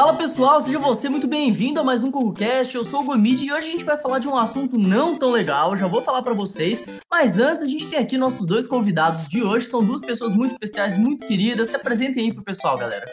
Fala 0.00 0.14
pessoal, 0.14 0.58
seja 0.62 0.78
você 0.78 1.10
muito 1.10 1.28
bem-vindo 1.28 1.78
a 1.78 1.84
mais 1.84 2.02
um 2.02 2.10
CocoCast. 2.10 2.74
Eu 2.74 2.84
sou 2.84 3.02
o 3.02 3.04
Gomid 3.04 3.44
e 3.44 3.52
hoje 3.52 3.68
a 3.68 3.70
gente 3.70 3.84
vai 3.84 3.98
falar 3.98 4.18
de 4.18 4.26
um 4.26 4.34
assunto 4.34 4.78
não 4.78 5.14
tão 5.14 5.30
legal, 5.30 5.76
já 5.76 5.86
vou 5.86 6.00
falar 6.00 6.22
para 6.22 6.32
vocês. 6.32 6.82
Mas 7.10 7.38
antes, 7.38 7.62
a 7.62 7.66
gente 7.66 7.86
tem 7.86 7.98
aqui 7.98 8.16
nossos 8.16 8.46
dois 8.46 8.66
convidados 8.66 9.28
de 9.28 9.42
hoje, 9.42 9.66
são 9.66 9.84
duas 9.84 10.00
pessoas 10.00 10.32
muito 10.32 10.52
especiais, 10.52 10.96
muito 10.96 11.26
queridas. 11.26 11.68
Se 11.68 11.76
apresentem 11.76 12.24
aí 12.24 12.32
pro 12.32 12.42
pessoal, 12.42 12.78
galera. 12.78 13.04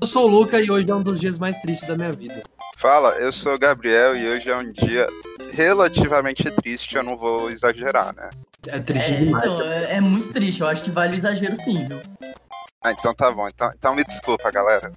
Eu 0.00 0.04
sou 0.04 0.24
o 0.24 0.28
Luca 0.28 0.60
e 0.60 0.68
hoje 0.68 0.90
é 0.90 0.94
um 0.96 1.00
dos 1.00 1.20
dias 1.20 1.38
mais 1.38 1.56
tristes 1.58 1.86
da 1.86 1.94
minha 1.94 2.12
vida. 2.12 2.42
Fala, 2.76 3.10
eu 3.20 3.32
sou 3.32 3.54
o 3.54 3.58
Gabriel 3.58 4.16
e 4.16 4.26
hoje 4.26 4.50
é 4.50 4.56
um 4.56 4.72
dia 4.72 5.06
relativamente 5.52 6.50
triste, 6.50 6.96
eu 6.96 7.04
não 7.04 7.16
vou 7.16 7.52
exagerar, 7.52 8.12
né? 8.16 8.30
É 8.66 8.80
triste 8.80 9.12
É, 9.12 9.16
demais. 9.18 9.44
então, 9.44 9.62
é, 9.62 9.92
é 9.92 10.00
muito 10.00 10.32
triste, 10.32 10.60
eu 10.60 10.66
acho 10.66 10.82
que 10.82 10.90
vale 10.90 11.12
o 11.12 11.14
exagero 11.14 11.54
sim, 11.54 11.86
viu? 11.86 12.00
Ah, 12.82 12.90
então 12.90 13.14
tá 13.14 13.30
bom. 13.30 13.46
Então, 13.46 13.72
então 13.78 13.94
me 13.94 14.02
desculpa, 14.02 14.50
galera. 14.50 14.90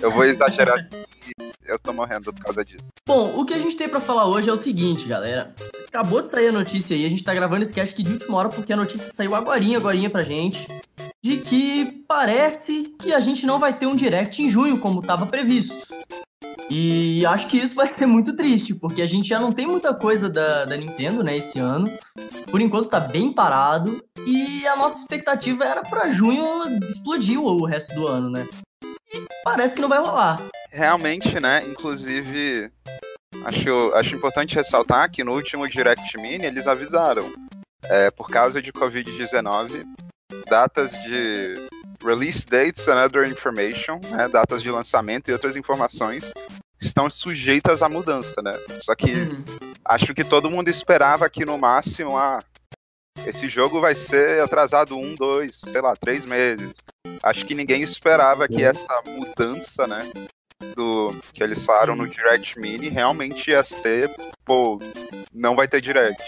Eu 0.00 0.10
vou 0.10 0.24
exagerar 0.24 0.88
e 1.26 1.32
eu 1.66 1.78
tô 1.78 1.92
morrendo 1.92 2.32
por 2.32 2.44
causa 2.44 2.64
disso. 2.64 2.84
Bom, 3.06 3.38
o 3.38 3.44
que 3.44 3.54
a 3.54 3.58
gente 3.58 3.76
tem 3.76 3.88
pra 3.88 4.00
falar 4.00 4.26
hoje 4.26 4.48
é 4.48 4.52
o 4.52 4.56
seguinte, 4.56 5.06
galera. 5.06 5.54
Acabou 5.88 6.20
de 6.20 6.28
sair 6.28 6.48
a 6.48 6.52
notícia 6.52 6.96
aí, 6.96 7.06
a 7.06 7.08
gente 7.08 7.24
tá 7.24 7.34
gravando 7.34 7.62
esse 7.62 7.72
cast 7.72 7.94
aqui 7.94 8.02
de 8.02 8.12
última 8.12 8.36
hora 8.36 8.48
porque 8.48 8.72
a 8.72 8.76
notícia 8.76 9.10
saiu 9.12 9.34
agorinha, 9.34 9.78
agorinha 9.78 10.10
pra 10.10 10.22
gente. 10.22 10.66
De 11.22 11.38
que 11.38 12.04
parece 12.06 12.94
que 13.00 13.14
a 13.14 13.20
gente 13.20 13.46
não 13.46 13.58
vai 13.58 13.72
ter 13.72 13.86
um 13.86 13.96
direct 13.96 14.42
em 14.42 14.48
junho, 14.48 14.78
como 14.78 15.00
tava 15.00 15.26
previsto. 15.26 15.86
E 16.70 17.24
acho 17.26 17.46
que 17.46 17.58
isso 17.58 17.74
vai 17.74 17.88
ser 17.88 18.06
muito 18.06 18.34
triste, 18.34 18.74
porque 18.74 19.02
a 19.02 19.06
gente 19.06 19.28
já 19.28 19.38
não 19.38 19.52
tem 19.52 19.66
muita 19.66 19.94
coisa 19.94 20.28
da, 20.28 20.64
da 20.64 20.76
Nintendo, 20.76 21.22
né, 21.22 21.36
esse 21.36 21.58
ano. 21.58 21.90
Por 22.50 22.60
enquanto 22.60 22.88
tá 22.88 23.00
bem 23.00 23.32
parado. 23.32 24.02
E 24.26 24.66
a 24.66 24.76
nossa 24.76 24.98
expectativa 24.98 25.64
era 25.64 25.82
pra 25.82 26.10
junho 26.10 26.78
explodir 26.88 27.38
o 27.38 27.64
resto 27.64 27.94
do 27.94 28.06
ano, 28.06 28.30
né? 28.30 28.46
Parece 29.44 29.74
que 29.74 29.80
não 29.80 29.88
vai 29.88 29.98
rolar. 29.98 30.40
Realmente, 30.70 31.38
né? 31.40 31.62
Inclusive, 31.66 32.70
acho, 33.44 33.92
acho 33.94 34.14
importante 34.14 34.54
ressaltar 34.54 35.10
que 35.10 35.22
no 35.24 35.32
último 35.32 35.68
Direct 35.68 36.16
Mini 36.18 36.44
eles 36.46 36.66
avisaram. 36.66 37.32
É, 37.84 38.10
por 38.10 38.28
causa 38.28 38.62
de 38.62 38.72
Covid-19, 38.72 39.84
datas 40.48 40.90
de 41.02 41.54
release 42.02 42.44
dates 42.46 42.88
and 42.88 43.04
other 43.04 43.28
information, 43.28 44.00
né, 44.10 44.26
datas 44.28 44.62
de 44.62 44.70
lançamento 44.70 45.28
e 45.28 45.32
outras 45.32 45.54
informações 45.54 46.32
estão 46.80 47.08
sujeitas 47.10 47.82
à 47.82 47.88
mudança, 47.88 48.40
né? 48.42 48.52
Só 48.80 48.94
que 48.94 49.12
Uhum. 49.12 49.44
acho 49.84 50.14
que 50.14 50.24
todo 50.24 50.50
mundo 50.50 50.68
esperava 50.68 51.28
que 51.28 51.44
no 51.44 51.58
máximo, 51.58 52.16
ah, 52.16 52.38
esse 53.26 53.48
jogo 53.48 53.80
vai 53.80 53.94
ser 53.94 54.40
atrasado 54.40 54.96
um, 54.98 55.14
dois, 55.14 55.60
sei 55.60 55.80
lá, 55.80 55.94
três 55.96 56.24
meses. 56.24 56.72
Acho 57.22 57.44
que 57.46 57.54
ninguém 57.54 57.82
esperava 57.82 58.46
que 58.46 58.62
essa 58.62 59.02
mudança, 59.06 59.86
né, 59.86 60.10
do 60.76 61.14
que 61.32 61.42
eles 61.42 61.64
falaram 61.64 61.96
no 61.96 62.06
Direct 62.06 62.58
Mini 62.58 62.88
realmente 62.88 63.50
ia 63.50 63.62
ser, 63.62 64.10
pô, 64.44 64.78
não 65.32 65.56
vai 65.56 65.66
ter 65.66 65.80
Direct. 65.80 66.22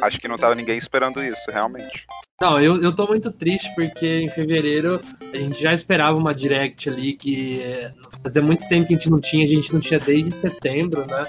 Acho 0.00 0.20
que 0.20 0.28
não 0.28 0.36
tava 0.36 0.54
ninguém 0.54 0.78
esperando 0.78 1.22
isso, 1.22 1.50
realmente. 1.50 2.06
Não, 2.40 2.60
eu, 2.60 2.80
eu 2.80 2.94
tô 2.94 3.04
muito 3.06 3.32
triste 3.32 3.68
porque 3.74 4.06
em 4.20 4.28
fevereiro 4.28 5.00
a 5.32 5.36
gente 5.36 5.60
já 5.60 5.74
esperava 5.74 6.16
uma 6.16 6.32
direct 6.32 6.88
ali 6.88 7.12
que 7.14 7.60
é, 7.62 7.92
fazia 8.22 8.40
muito 8.40 8.66
tempo 8.68 8.86
que 8.86 8.94
a 8.94 8.96
gente 8.96 9.10
não 9.10 9.20
tinha, 9.20 9.44
a 9.44 9.48
gente 9.48 9.72
não 9.72 9.80
tinha 9.80 9.98
desde 9.98 10.30
setembro, 10.40 11.04
né? 11.06 11.24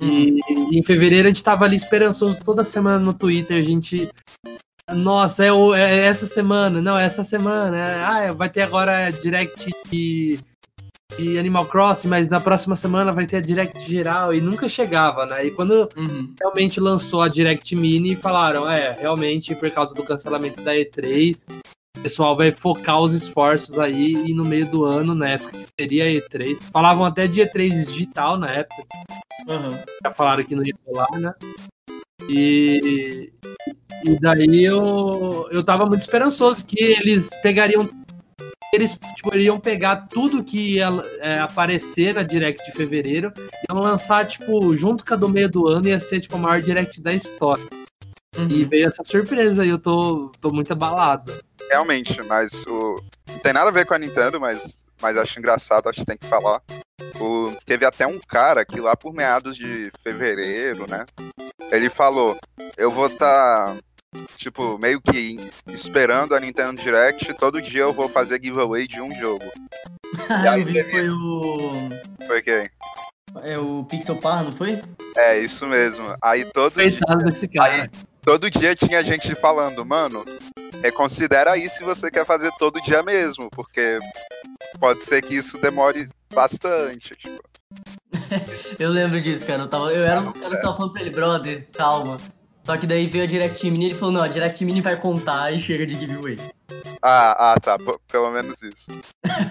E, 0.00 0.38
e 0.70 0.78
em 0.78 0.82
fevereiro 0.84 1.26
a 1.26 1.30
gente 1.32 1.42
tava 1.42 1.64
ali 1.64 1.74
esperançoso 1.74 2.38
toda 2.44 2.62
semana 2.62 2.98
no 3.00 3.12
Twitter, 3.12 3.58
a 3.58 3.62
gente. 3.62 4.08
Nossa, 4.88 5.44
é, 5.44 5.52
o- 5.52 5.74
é 5.74 6.04
essa 6.06 6.26
semana, 6.26 6.80
não, 6.80 6.96
é 6.96 7.04
essa 7.04 7.24
semana. 7.24 7.76
é- 7.76 8.28
ah, 8.28 8.32
vai 8.32 8.48
ter 8.48 8.62
agora 8.62 9.10
direct 9.10 9.68
de, 9.90 10.38
de 11.14 11.38
Animal 11.38 11.66
Crossing, 11.66 12.08
mas 12.08 12.28
na 12.28 12.40
próxima 12.40 12.74
semana 12.74 13.12
vai 13.12 13.26
ter 13.26 13.36
a 13.36 13.40
direct 13.40 13.78
geral 13.88 14.34
e 14.34 14.40
nunca 14.40 14.68
chegava, 14.68 15.24
né? 15.24 15.46
E 15.46 15.50
quando 15.50 15.88
Uhum. 15.96 16.34
realmente 16.38 16.80
lançou 16.80 17.22
a 17.22 17.28
Direct 17.28 17.74
Mini 17.76 18.12
e 18.12 18.16
falaram, 18.16 18.68
é, 18.70 18.92
realmente 18.98 19.54
por 19.54 19.70
causa 19.70 19.94
do 19.94 20.02
cancelamento 20.02 20.60
da 20.62 20.74
E3, 20.74 21.44
o 21.96 22.00
pessoal 22.00 22.36
vai 22.36 22.50
focar 22.50 23.00
os 23.00 23.14
esforços 23.14 23.78
aí 23.78 24.12
e 24.12 24.34
no 24.34 24.44
meio 24.44 24.66
do 24.70 24.84
ano, 24.84 25.14
na 25.14 25.28
época 25.30 25.52
que 25.56 25.66
seria 25.80 26.04
a 26.04 26.08
E3. 26.08 26.62
Falavam 26.70 27.04
até 27.06 27.26
de 27.26 27.40
E3 27.40 27.86
digital 27.86 28.36
na 28.36 28.48
época, 28.48 28.82
Uhum. 29.48 29.78
já 30.04 30.10
falaram 30.10 30.42
que 30.44 30.56
não 30.56 30.64
ia 30.64 30.74
rolar, 30.84 31.18
né? 31.18 31.32
E, 32.28 33.32
e 34.04 34.20
daí 34.20 34.64
eu, 34.64 35.48
eu 35.52 35.62
tava 35.62 35.86
muito 35.86 36.00
esperançoso 36.00 36.64
que 36.64 36.82
eles 36.82 37.30
pegariam. 37.42 37.88
Eles 38.76 38.98
tipo, 39.14 39.34
iriam 39.34 39.58
pegar 39.58 40.06
tudo 40.06 40.44
que 40.44 40.74
ia 40.74 40.88
é, 41.20 41.38
aparecer 41.38 42.12
na 42.12 42.22
Direct 42.22 42.62
de 42.66 42.76
fevereiro 42.76 43.32
iam 43.66 43.80
lançar, 43.80 44.26
tipo, 44.26 44.76
junto 44.76 45.02
com 45.02 45.14
a 45.14 45.16
do 45.16 45.30
meio 45.30 45.48
do 45.48 45.66
ano, 45.66 45.88
ia 45.88 45.98
ser, 45.98 46.20
tipo, 46.20 46.36
a 46.36 46.38
maior 46.38 46.60
direct 46.60 47.00
da 47.00 47.14
história. 47.14 47.64
Uhum. 48.36 48.50
E 48.50 48.64
veio 48.64 48.86
essa 48.86 49.02
surpresa 49.02 49.64
e 49.64 49.70
eu 49.70 49.78
tô, 49.78 50.30
tô 50.42 50.50
muito 50.50 50.72
abalado. 50.72 51.32
Realmente, 51.70 52.22
mas 52.24 52.52
o. 52.66 53.00
Não 53.26 53.38
tem 53.38 53.54
nada 53.54 53.70
a 53.70 53.72
ver 53.72 53.86
com 53.86 53.94
a 53.94 53.98
Nintendo, 53.98 54.38
mas, 54.38 54.84
mas 55.00 55.16
acho 55.16 55.38
engraçado, 55.38 55.88
acho 55.88 56.00
que 56.00 56.06
tem 56.06 56.18
que 56.18 56.26
falar. 56.26 56.60
O... 57.18 57.50
Teve 57.64 57.86
até 57.86 58.06
um 58.06 58.20
cara 58.28 58.62
que 58.62 58.78
lá 58.78 58.94
por 58.94 59.14
meados 59.14 59.56
de 59.56 59.90
fevereiro, 60.02 60.84
né? 60.86 61.06
Ele 61.72 61.88
falou, 61.88 62.36
eu 62.76 62.90
vou 62.90 63.06
estar, 63.06 63.74
tipo, 64.36 64.78
meio 64.78 65.00
que 65.00 65.36
esperando 65.68 66.34
a 66.34 66.40
Nintendo 66.40 66.80
Direct, 66.80 67.34
todo 67.34 67.62
dia 67.62 67.82
eu 67.82 67.92
vou 67.92 68.08
fazer 68.08 68.42
giveaway 68.42 68.86
de 68.86 69.00
um 69.00 69.12
jogo. 69.18 69.44
Ah, 70.28 70.58
eu 70.58 70.64
vi 70.64 70.74
que 70.74 70.84
foi 70.84 71.10
o. 71.10 71.88
Foi 72.26 72.42
quem? 72.42 72.68
É 73.42 73.58
o 73.58 73.84
Pixel 73.84 74.16
Par, 74.16 74.42
não 74.44 74.52
foi? 74.52 74.80
É, 75.16 75.38
isso 75.38 75.66
mesmo. 75.66 76.14
Aí 76.22 76.44
todo 76.44 76.74
dia, 76.74 76.90
desse 77.24 77.48
cara. 77.48 77.90
todo 78.22 78.50
dia 78.50 78.74
tinha 78.74 79.04
gente 79.04 79.34
falando, 79.34 79.84
mano, 79.84 80.24
reconsidera 80.82 81.52
aí 81.52 81.68
se 81.68 81.82
você 81.82 82.10
quer 82.10 82.24
fazer 82.24 82.50
todo 82.58 82.80
dia 82.82 83.02
mesmo, 83.02 83.50
porque 83.50 83.98
pode 84.78 85.02
ser 85.02 85.22
que 85.22 85.34
isso 85.34 85.58
demore 85.58 86.08
bastante. 86.32 87.14
Tipo. 87.16 87.42
Eu 88.78 88.90
lembro 88.90 89.20
disso, 89.20 89.46
cara. 89.46 89.62
Eu, 89.62 89.68
tava, 89.68 89.92
eu 89.92 90.04
era 90.04 90.20
um 90.20 90.24
dos 90.24 90.36
caras 90.36 90.54
que 90.54 90.60
tava 90.60 90.76
falando 90.76 90.92
pra 90.92 91.02
ele, 91.02 91.10
brother, 91.10 91.66
calma. 91.72 92.18
Só 92.66 92.76
que 92.76 92.84
daí 92.86 93.06
veio 93.06 93.22
a 93.24 93.26
Direct 93.28 93.70
Mini 93.70 93.84
e 93.84 93.88
ele 93.90 93.94
falou, 93.94 94.12
não, 94.12 94.22
a 94.22 94.26
Direct 94.28 94.64
Mini 94.64 94.80
vai 94.80 94.96
contar 94.96 95.52
e 95.52 95.58
chega 95.58 95.86
de 95.86 95.96
giveaway. 95.96 96.36
Ah, 97.00 97.52
ah, 97.52 97.60
tá. 97.60 97.78
p- 97.78 97.96
Pelo 98.08 98.28
menos 98.32 98.60
isso. 98.60 98.86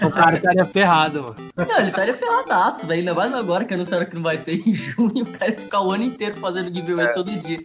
O 0.05 0.11
cara 0.11 0.35
estaria 0.35 0.65
ferrado, 0.65 1.23
mano. 1.23 1.35
Não, 1.55 1.77
ele 1.79 1.87
estaria 1.89 2.13
ferradaço, 2.13 2.85
velho. 2.85 2.99
Ainda 2.99 3.13
mais 3.13 3.33
agora 3.33 3.63
que 3.63 3.73
anunciaram 3.73 4.05
que 4.05 4.15
não 4.15 4.23
vai 4.23 4.37
ter 4.37 4.55
em 4.67 4.73
junho, 4.73 5.23
o 5.23 5.31
cara 5.31 5.51
ia 5.51 5.57
ficar 5.57 5.79
o 5.81 5.91
ano 5.91 6.03
inteiro 6.03 6.35
fazendo 6.35 6.73
giveaway 6.73 7.13
todo 7.13 7.31
dia. 7.39 7.59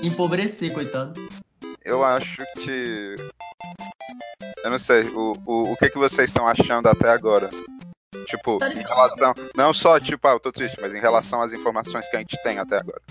Empobrecer, 0.00 0.72
coitado. 0.72 1.20
Eu 1.84 2.04
acho 2.04 2.36
que. 2.62 3.16
Eu 4.62 4.70
não 4.70 4.78
sei, 4.78 5.02
o, 5.08 5.32
o, 5.44 5.72
o 5.72 5.76
que, 5.76 5.90
que 5.90 5.98
vocês 5.98 6.30
estão 6.30 6.46
achando 6.46 6.86
até 6.88 7.08
agora? 7.10 7.50
Tipo, 8.26 8.58
Tá 8.58 8.72
em 8.72 8.76
relação. 8.76 9.34
Não 9.56 9.74
só, 9.74 9.98
tipo, 9.98 10.28
ah, 10.28 10.32
eu 10.32 10.40
tô 10.40 10.52
triste, 10.52 10.78
mas 10.80 10.94
em 10.94 11.00
relação 11.00 11.42
às 11.42 11.52
informações 11.52 12.08
que 12.08 12.16
a 12.16 12.20
gente 12.20 12.40
tem 12.44 12.58
até 12.60 12.76
agora. 12.76 13.02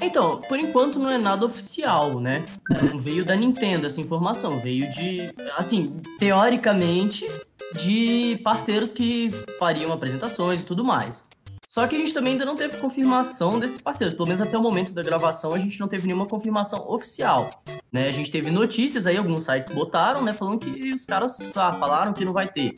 Então, 0.00 0.40
por 0.42 0.58
enquanto 0.58 0.98
não 0.98 1.10
é 1.10 1.18
nada 1.18 1.44
oficial, 1.44 2.18
né? 2.18 2.44
Não 2.82 2.98
veio 2.98 3.24
da 3.24 3.36
Nintendo 3.36 3.86
essa 3.86 4.00
informação, 4.00 4.58
veio 4.58 4.90
de, 4.90 5.32
assim, 5.56 6.00
teoricamente, 6.18 7.26
de 7.74 8.40
parceiros 8.42 8.92
que 8.92 9.30
fariam 9.58 9.92
apresentações 9.92 10.62
e 10.62 10.64
tudo 10.64 10.84
mais. 10.84 11.22
Só 11.70 11.86
que 11.86 11.94
a 11.94 11.98
gente 12.00 12.12
também 12.12 12.32
ainda 12.32 12.44
não 12.44 12.56
teve 12.56 12.78
confirmação 12.78 13.60
desses 13.60 13.80
parceiros, 13.80 14.12
pelo 14.16 14.26
menos 14.26 14.40
até 14.40 14.58
o 14.58 14.60
momento 14.60 14.90
da 14.90 15.04
gravação 15.04 15.54
a 15.54 15.58
gente 15.58 15.78
não 15.78 15.86
teve 15.86 16.04
nenhuma 16.04 16.26
confirmação 16.26 16.84
oficial, 16.90 17.48
né? 17.92 18.08
A 18.08 18.10
gente 18.10 18.28
teve 18.28 18.50
notícias 18.50 19.06
aí, 19.06 19.16
alguns 19.16 19.44
sites 19.44 19.68
botaram, 19.68 20.20
né, 20.20 20.32
falando 20.32 20.58
que 20.58 20.92
os 20.92 21.06
caras 21.06 21.38
ah, 21.54 21.72
falaram 21.72 22.12
que 22.12 22.24
não 22.24 22.32
vai 22.32 22.48
ter. 22.48 22.74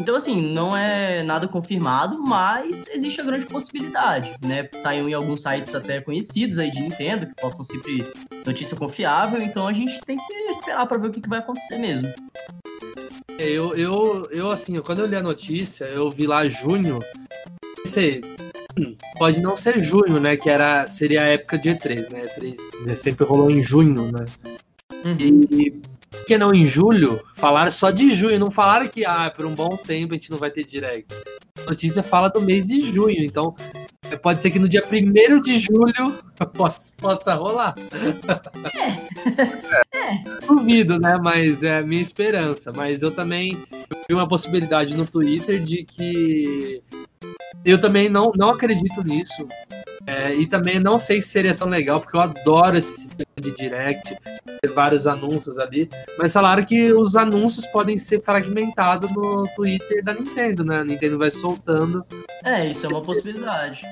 Então, 0.00 0.14
assim, 0.14 0.40
não 0.40 0.76
é 0.76 1.24
nada 1.24 1.48
confirmado, 1.48 2.22
mas 2.22 2.86
existe 2.86 3.20
a 3.20 3.24
grande 3.24 3.44
possibilidade, 3.46 4.32
né? 4.40 4.68
Saiam 4.72 5.08
em 5.08 5.14
alguns 5.14 5.42
sites 5.42 5.74
até 5.74 6.00
conhecidos 6.00 6.58
aí 6.58 6.70
de 6.70 6.80
Nintendo, 6.80 7.26
que 7.26 7.34
possam 7.34 7.64
sempre 7.64 8.06
notícia 8.46 8.76
confiável, 8.76 9.42
então 9.42 9.66
a 9.66 9.72
gente 9.72 10.00
tem 10.02 10.16
que 10.16 10.32
esperar 10.50 10.86
pra 10.86 10.96
ver 10.96 11.08
o 11.08 11.10
que, 11.10 11.20
que 11.20 11.28
vai 11.28 11.40
acontecer 11.40 11.76
mesmo. 11.76 12.08
Eu, 13.36 13.74
eu, 13.76 14.28
eu, 14.30 14.50
assim, 14.50 14.80
quando 14.80 15.00
eu 15.00 15.06
li 15.06 15.16
a 15.16 15.22
notícia, 15.22 15.86
eu 15.86 16.08
vi 16.08 16.24
lá 16.24 16.46
junho. 16.46 17.00
Pensei, 17.88 18.20
hum, 18.78 18.94
pode 19.18 19.40
não 19.40 19.56
ser 19.56 19.82
junho, 19.82 20.20
né? 20.20 20.36
Que 20.36 20.50
era, 20.50 20.86
seria 20.86 21.22
a 21.22 21.28
época 21.28 21.56
de 21.56 21.70
E3, 21.70 22.12
né? 22.12 22.26
E3 22.26 22.94
sempre 22.94 23.24
rolou 23.24 23.50
em 23.50 23.62
junho, 23.62 24.12
né? 24.12 24.26
Uhum. 25.06 25.16
E 25.50 25.70
por 25.70 26.26
que 26.26 26.36
não 26.36 26.52
em 26.52 26.66
julho? 26.66 27.18
Falaram 27.34 27.70
só 27.70 27.90
de 27.90 28.14
junho, 28.14 28.38
não 28.38 28.50
falaram 28.50 28.86
que 28.86 29.06
ah, 29.06 29.32
por 29.34 29.46
um 29.46 29.54
bom 29.54 29.74
tempo 29.74 30.12
a 30.12 30.16
gente 30.18 30.30
não 30.30 30.36
vai 30.36 30.50
ter 30.50 30.66
direct. 30.66 31.14
A 31.62 31.70
notícia 31.70 32.02
fala 32.02 32.28
do 32.28 32.42
mês 32.42 32.66
de 32.66 32.82
junho, 32.92 33.24
então 33.24 33.56
é, 34.10 34.16
pode 34.16 34.42
ser 34.42 34.50
que 34.50 34.58
no 34.58 34.68
dia 34.68 34.84
1 34.84 35.40
de 35.40 35.58
julho 35.58 36.18
possa, 36.52 36.92
possa 36.98 37.34
rolar. 37.36 37.74
Duvido, 40.46 41.00
né? 41.00 41.16
Mas 41.16 41.62
é 41.62 41.78
a 41.78 41.82
minha 41.82 42.02
esperança. 42.02 42.70
Mas 42.70 43.00
eu 43.00 43.10
também 43.10 43.56
vi 44.06 44.14
uma 44.14 44.28
possibilidade 44.28 44.94
no 44.94 45.06
Twitter 45.06 45.58
de 45.64 45.84
que 45.84 46.82
eu 47.64 47.80
também 47.80 48.08
não, 48.08 48.32
não 48.34 48.50
acredito 48.50 49.02
nisso. 49.02 49.46
É, 50.06 50.34
e 50.34 50.46
também 50.46 50.80
não 50.80 50.98
sei 50.98 51.20
se 51.20 51.28
seria 51.28 51.54
tão 51.54 51.68
legal, 51.68 52.00
porque 52.00 52.16
eu 52.16 52.20
adoro 52.20 52.78
esse 52.78 52.98
sistema 53.02 53.28
de 53.38 53.50
direct, 53.50 54.16
ter 54.62 54.70
vários 54.70 55.06
anúncios 55.06 55.58
ali. 55.58 55.90
Mas 56.18 56.32
falaram 56.32 56.64
que 56.64 56.92
os 56.94 57.14
anúncios 57.14 57.66
podem 57.66 57.98
ser 57.98 58.22
fragmentados 58.22 59.10
no 59.10 59.46
Twitter 59.54 60.02
da 60.02 60.14
Nintendo, 60.14 60.64
né? 60.64 60.78
A 60.78 60.84
Nintendo 60.84 61.18
vai 61.18 61.30
soltando. 61.30 62.06
É, 62.42 62.66
isso 62.66 62.86
é 62.86 62.88
uma 62.88 63.02
possibilidade. 63.02 63.82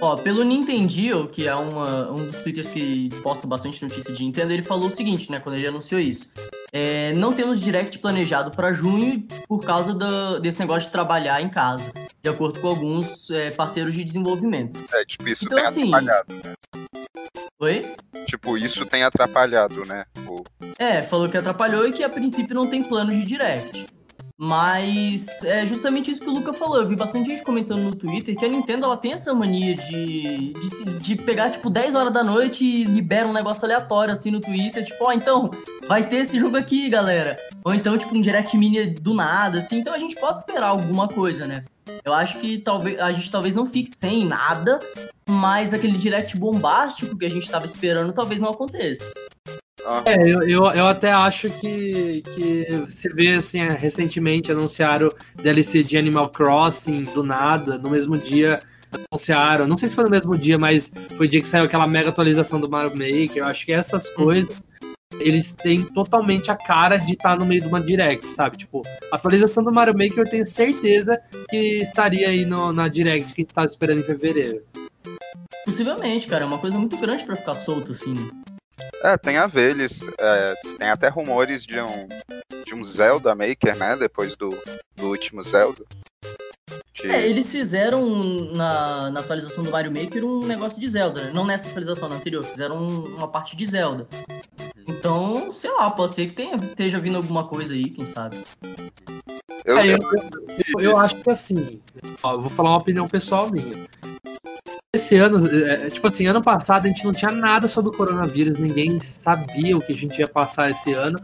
Ó, 0.00 0.16
pelo 0.16 0.44
Nintendo, 0.44 1.28
que 1.28 1.48
é 1.48 1.54
uma, 1.54 2.10
um 2.10 2.26
dos 2.26 2.42
twitters 2.42 2.68
que 2.68 3.08
posta 3.22 3.46
bastante 3.46 3.82
notícia 3.82 4.12
de 4.12 4.22
Nintendo, 4.22 4.52
ele 4.52 4.62
falou 4.62 4.88
o 4.88 4.90
seguinte, 4.90 5.30
né, 5.30 5.40
quando 5.40 5.56
ele 5.56 5.66
anunciou 5.66 5.98
isso. 5.98 6.28
É, 6.76 7.12
não 7.12 7.32
temos 7.32 7.60
direct 7.60 8.00
planejado 8.00 8.50
para 8.50 8.72
junho 8.72 9.24
por 9.46 9.64
causa 9.64 9.94
do, 9.94 10.40
desse 10.40 10.58
negócio 10.58 10.88
de 10.88 10.90
trabalhar 10.90 11.40
em 11.40 11.48
casa, 11.48 11.92
de 12.20 12.28
acordo 12.28 12.58
com 12.58 12.66
alguns 12.66 13.30
é, 13.30 13.52
parceiros 13.52 13.94
de 13.94 14.02
desenvolvimento. 14.02 14.84
É, 14.92 15.04
tipo, 15.04 15.28
isso 15.28 15.44
então, 15.44 15.56
tem 15.56 15.66
assim, 15.68 15.94
atrapalhado, 15.94 16.34
né? 16.34 16.52
Oi? 17.60 17.94
Tipo, 18.26 18.58
isso 18.58 18.84
tem 18.86 19.04
atrapalhado, 19.04 19.84
né? 19.84 20.04
O... 20.26 20.42
É, 20.76 21.00
falou 21.00 21.28
que 21.28 21.36
atrapalhou 21.36 21.86
e 21.86 21.92
que 21.92 22.02
a 22.02 22.08
princípio 22.08 22.56
não 22.56 22.66
tem 22.66 22.82
plano 22.82 23.12
de 23.12 23.22
direct. 23.22 23.86
Mas 24.36 25.44
é 25.44 25.64
justamente 25.64 26.10
isso 26.10 26.20
que 26.20 26.28
o 26.28 26.32
Luca 26.32 26.52
falou. 26.52 26.78
Eu 26.78 26.88
vi 26.88 26.96
bastante 26.96 27.30
gente 27.30 27.44
comentando 27.44 27.82
no 27.82 27.94
Twitter 27.94 28.36
que 28.36 28.44
a 28.44 28.48
Nintendo 28.48 28.86
ela 28.86 28.96
tem 28.96 29.12
essa 29.12 29.32
mania 29.32 29.76
de, 29.76 30.52
de, 30.52 30.98
de 30.98 31.16
pegar, 31.16 31.50
tipo, 31.50 31.70
10 31.70 31.94
horas 31.94 32.12
da 32.12 32.24
noite 32.24 32.64
e 32.64 32.84
libera 32.84 33.28
um 33.28 33.32
negócio 33.32 33.64
aleatório 33.64 34.12
assim 34.12 34.32
no 34.32 34.40
Twitter. 34.40 34.84
Tipo, 34.84 35.04
ó, 35.04 35.08
oh, 35.08 35.12
então, 35.12 35.50
vai 35.86 36.04
ter 36.04 36.16
esse 36.16 36.38
jogo 36.38 36.56
aqui, 36.56 36.88
galera. 36.88 37.36
Ou 37.64 37.72
então, 37.72 37.96
tipo, 37.96 38.16
um 38.16 38.20
Direct 38.20 38.56
Mini 38.56 38.86
do 38.86 39.14
nada, 39.14 39.58
assim. 39.58 39.78
Então 39.78 39.94
a 39.94 39.98
gente 39.98 40.16
pode 40.16 40.40
esperar 40.40 40.66
alguma 40.66 41.06
coisa, 41.06 41.46
né? 41.46 41.64
Eu 42.04 42.12
acho 42.12 42.38
que 42.40 42.58
talvez 42.58 42.98
a 42.98 43.10
gente 43.12 43.30
talvez 43.30 43.54
não 43.54 43.66
fique 43.66 43.90
sem 43.90 44.24
nada, 44.24 44.78
mas 45.28 45.72
aquele 45.72 45.96
direct 45.96 46.36
bombástico 46.36 47.16
que 47.16 47.24
a 47.24 47.30
gente 47.30 47.44
estava 47.44 47.64
esperando 47.64 48.12
talvez 48.12 48.40
não 48.40 48.50
aconteça. 48.50 49.12
É, 50.06 50.22
eu, 50.22 50.42
eu, 50.42 50.64
eu, 50.70 50.86
até 50.86 51.12
acho 51.12 51.50
que, 51.50 52.22
que 52.34 52.66
você 52.88 53.12
vê, 53.12 53.32
assim, 53.32 53.60
é, 53.60 53.68
recentemente 53.72 54.50
anunciaram 54.50 55.10
DLC 55.36 55.82
de 55.82 55.98
Animal 55.98 56.30
Crossing 56.30 57.04
do 57.04 57.22
nada, 57.22 57.76
no 57.76 57.90
mesmo 57.90 58.16
dia 58.16 58.60
anunciaram, 59.10 59.66
não 59.66 59.76
sei 59.76 59.88
se 59.88 59.94
foi 59.94 60.04
no 60.04 60.10
mesmo 60.10 60.38
dia, 60.38 60.58
mas 60.58 60.90
foi 61.16 61.26
o 61.26 61.28
dia 61.28 61.40
que 61.40 61.46
saiu 61.46 61.64
aquela 61.64 61.86
mega 61.86 62.08
atualização 62.08 62.60
do 62.60 62.68
Mario 62.68 62.90
Maker, 62.90 63.38
eu 63.38 63.44
acho 63.44 63.66
que 63.66 63.72
essas 63.72 64.06
uhum. 64.08 64.14
coisas, 64.14 64.56
eles 65.18 65.52
têm 65.52 65.82
totalmente 65.82 66.50
a 66.50 66.56
cara 66.56 66.96
de 66.96 67.12
estar 67.12 67.38
no 67.38 67.44
meio 67.44 67.60
de 67.60 67.68
uma 67.68 67.80
direct, 67.80 68.26
sabe? 68.28 68.56
Tipo, 68.56 68.82
a 69.12 69.16
atualização 69.16 69.62
do 69.62 69.72
Mario 69.72 69.94
Maker 69.94 70.18
eu 70.18 70.30
tenho 70.30 70.46
certeza 70.46 71.20
que 71.48 71.80
estaria 71.82 72.28
aí 72.28 72.44
no, 72.44 72.72
na 72.72 72.88
direct 72.88 73.32
que 73.32 73.40
a 73.40 73.42
gente 73.42 73.54
tava 73.54 73.66
esperando 73.66 74.00
em 74.00 74.04
fevereiro. 74.04 74.62
Possivelmente, 75.64 76.26
cara, 76.26 76.44
é 76.44 76.46
uma 76.46 76.58
coisa 76.58 76.76
muito 76.76 76.96
grande 76.96 77.24
para 77.24 77.36
ficar 77.36 77.54
solto, 77.54 77.92
assim. 77.92 78.14
É, 79.04 79.18
tem 79.18 79.36
a 79.36 79.46
ver, 79.46 79.72
eles. 79.72 80.00
É, 80.18 80.54
tem 80.78 80.88
até 80.88 81.08
rumores 81.08 81.66
de 81.66 81.78
um, 81.78 82.08
de 82.64 82.74
um 82.74 82.82
Zelda 82.86 83.34
Maker, 83.34 83.76
né? 83.76 83.96
Depois 83.96 84.34
do, 84.34 84.48
do 84.96 85.08
último 85.08 85.44
Zelda. 85.44 85.84
De... 86.94 87.10
É, 87.10 87.28
eles 87.28 87.50
fizeram 87.50 88.24
na, 88.54 89.10
na 89.10 89.20
atualização 89.20 89.62
do 89.62 89.70
Mario 89.70 89.92
Maker 89.92 90.24
um 90.24 90.46
negócio 90.46 90.80
de 90.80 90.88
Zelda, 90.88 91.24
né? 91.24 91.32
Não 91.34 91.44
nessa 91.44 91.68
atualização, 91.68 92.08
na 92.08 92.14
anterior, 92.14 92.42
fizeram 92.42 92.78
um, 92.78 93.04
uma 93.16 93.28
parte 93.28 93.54
de 93.54 93.66
Zelda. 93.66 94.08
Então, 94.88 95.52
sei 95.52 95.70
lá, 95.72 95.90
pode 95.90 96.14
ser 96.14 96.28
que 96.28 96.32
tenha, 96.32 96.56
esteja 96.56 96.98
vindo 96.98 97.18
alguma 97.18 97.46
coisa 97.46 97.74
aí, 97.74 97.90
quem 97.90 98.06
sabe. 98.06 98.42
Eu, 99.66 99.78
é, 99.78 99.86
eu, 99.86 99.98
eu, 99.98 100.80
eu, 100.80 100.96
acho 100.96 101.16
que 101.16 101.30
assim, 101.30 101.78
ó, 102.22 102.32
eu 102.32 102.40
vou 102.40 102.50
falar 102.50 102.70
uma 102.70 102.78
opinião 102.78 103.06
pessoal 103.06 103.50
minha 103.50 103.86
esse 105.04 105.16
ano, 105.16 105.46
é, 105.46 105.86
é, 105.86 105.90
tipo 105.90 106.06
assim, 106.06 106.26
ano 106.26 106.42
passado 106.42 106.86
a 106.86 106.88
gente 106.88 107.04
não 107.04 107.12
tinha 107.12 107.30
nada 107.30 107.68
sobre 107.68 107.90
o 107.90 107.96
coronavírus, 107.96 108.58
ninguém 108.58 108.98
sabia 109.00 109.76
o 109.76 109.80
que 109.80 109.92
a 109.92 109.96
gente 109.96 110.18
ia 110.18 110.28
passar 110.28 110.70
esse 110.70 110.94
ano. 110.94 111.18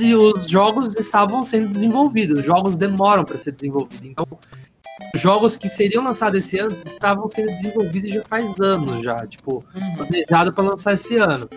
E 0.00 0.14
os 0.14 0.48
jogos 0.48 0.96
estavam 0.96 1.44
sendo 1.44 1.72
desenvolvidos, 1.72 2.40
os 2.40 2.46
jogos 2.46 2.76
demoram 2.76 3.24
para 3.24 3.36
ser 3.36 3.52
desenvolvidos. 3.52 4.04
Então, 4.04 4.26
jogos 5.16 5.56
que 5.56 5.68
seriam 5.68 6.04
lançados 6.04 6.40
esse 6.40 6.58
ano 6.58 6.76
estavam 6.86 7.28
sendo 7.28 7.48
desenvolvidos 7.48 8.12
já 8.12 8.22
faz 8.22 8.58
anos 8.60 9.04
já, 9.04 9.26
tipo, 9.26 9.64
uhum. 9.74 9.96
planejado 9.96 10.52
para 10.52 10.64
lançar 10.64 10.94
esse 10.94 11.16
ano. 11.16 11.48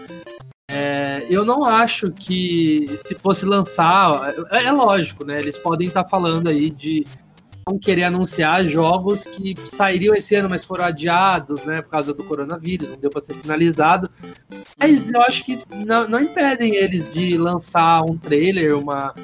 É, 0.68 1.24
eu 1.30 1.46
não 1.46 1.64
acho 1.64 2.12
que 2.12 2.88
se 2.98 3.14
fosse 3.14 3.46
lançar, 3.46 4.34
é, 4.52 4.66
é 4.66 4.72
lógico, 4.72 5.24
né? 5.24 5.40
Eles 5.40 5.58
podem 5.58 5.88
estar 5.88 6.04
tá 6.04 6.10
falando 6.10 6.48
aí 6.48 6.72
de 6.72 7.06
vão 7.68 7.80
querer 7.80 8.04
anunciar 8.04 8.64
jogos 8.64 9.24
que 9.24 9.56
sairiam 9.66 10.14
esse 10.14 10.36
ano, 10.36 10.48
mas 10.48 10.64
foram 10.64 10.86
adiados, 10.86 11.66
né, 11.66 11.82
por 11.82 11.90
causa 11.90 12.14
do 12.14 12.24
coronavírus, 12.24 12.90
não 12.90 12.98
deu 12.98 13.10
para 13.10 13.22
ser 13.22 13.34
finalizado. 13.34 14.10
Mas 14.78 15.10
eu 15.10 15.22
acho 15.22 15.44
que 15.44 15.60
não, 15.84 16.08
não 16.08 16.20
impedem 16.20 16.76
eles 16.76 17.12
de 17.12 17.36
lançar 17.38 18.04
um 18.04 18.16
trailer, 18.18 18.78
uma 18.78 19.16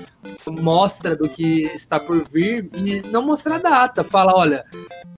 mostra 0.60 1.16
do 1.16 1.30
que 1.30 1.62
está 1.74 2.00
por 2.00 2.28
vir 2.28 2.68
e 2.74 3.02
não 3.10 3.22
mostrar 3.22 3.56
a 3.56 3.60
data. 3.60 4.04
Fala, 4.04 4.34
olha, 4.36 4.66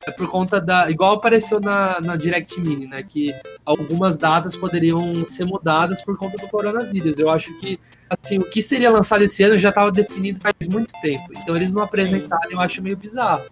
é 0.06 0.12
por 0.12 0.28
conta 0.28 0.60
da. 0.60 0.90
Igual 0.92 1.14
apareceu 1.14 1.62
na, 1.62 2.02
na 2.02 2.18
Direct 2.18 2.60
Mini, 2.60 2.88
né? 2.88 3.04
Que 3.04 3.34
algumas 3.66 4.18
datas 4.18 4.56
poderiam 4.56 5.26
ser 5.26 5.46
mudadas 5.46 6.02
por 6.02 6.18
conta 6.18 6.38
do 6.38 6.48
coronavírus. 6.50 7.18
Eu 7.18 7.30
acho 7.30 7.58
que 7.60 7.80
assim, 8.22 8.38
o 8.40 8.50
que 8.50 8.62
seria 8.62 8.90
lançado 8.90 9.24
esse 9.24 9.44
ano 9.44 9.58
já 9.58 9.70
estava 9.70 9.92
definido 9.92 10.40
faz 10.40 10.56
muito 10.70 10.92
tempo. 11.02 11.26
Então 11.38 11.56
eles 11.56 11.72
não 11.72 11.84
apresentaram, 11.84 12.52
eu 12.52 12.60
acho 12.60 12.82
meio 12.82 12.98
bizarro. 12.98 13.44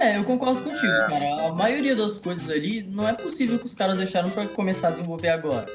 É, 0.00 0.16
eu 0.16 0.24
concordo 0.24 0.60
contigo, 0.62 0.92
cara. 1.08 1.48
A 1.48 1.52
maioria 1.52 1.94
das 1.96 2.18
coisas 2.18 2.48
ali 2.50 2.82
não 2.82 3.08
é 3.08 3.12
possível 3.12 3.58
que 3.58 3.66
os 3.66 3.74
caras 3.74 3.98
deixaram 3.98 4.30
para 4.30 4.46
começar 4.46 4.88
a 4.88 4.90
desenvolver 4.92 5.28
agora. 5.28 5.66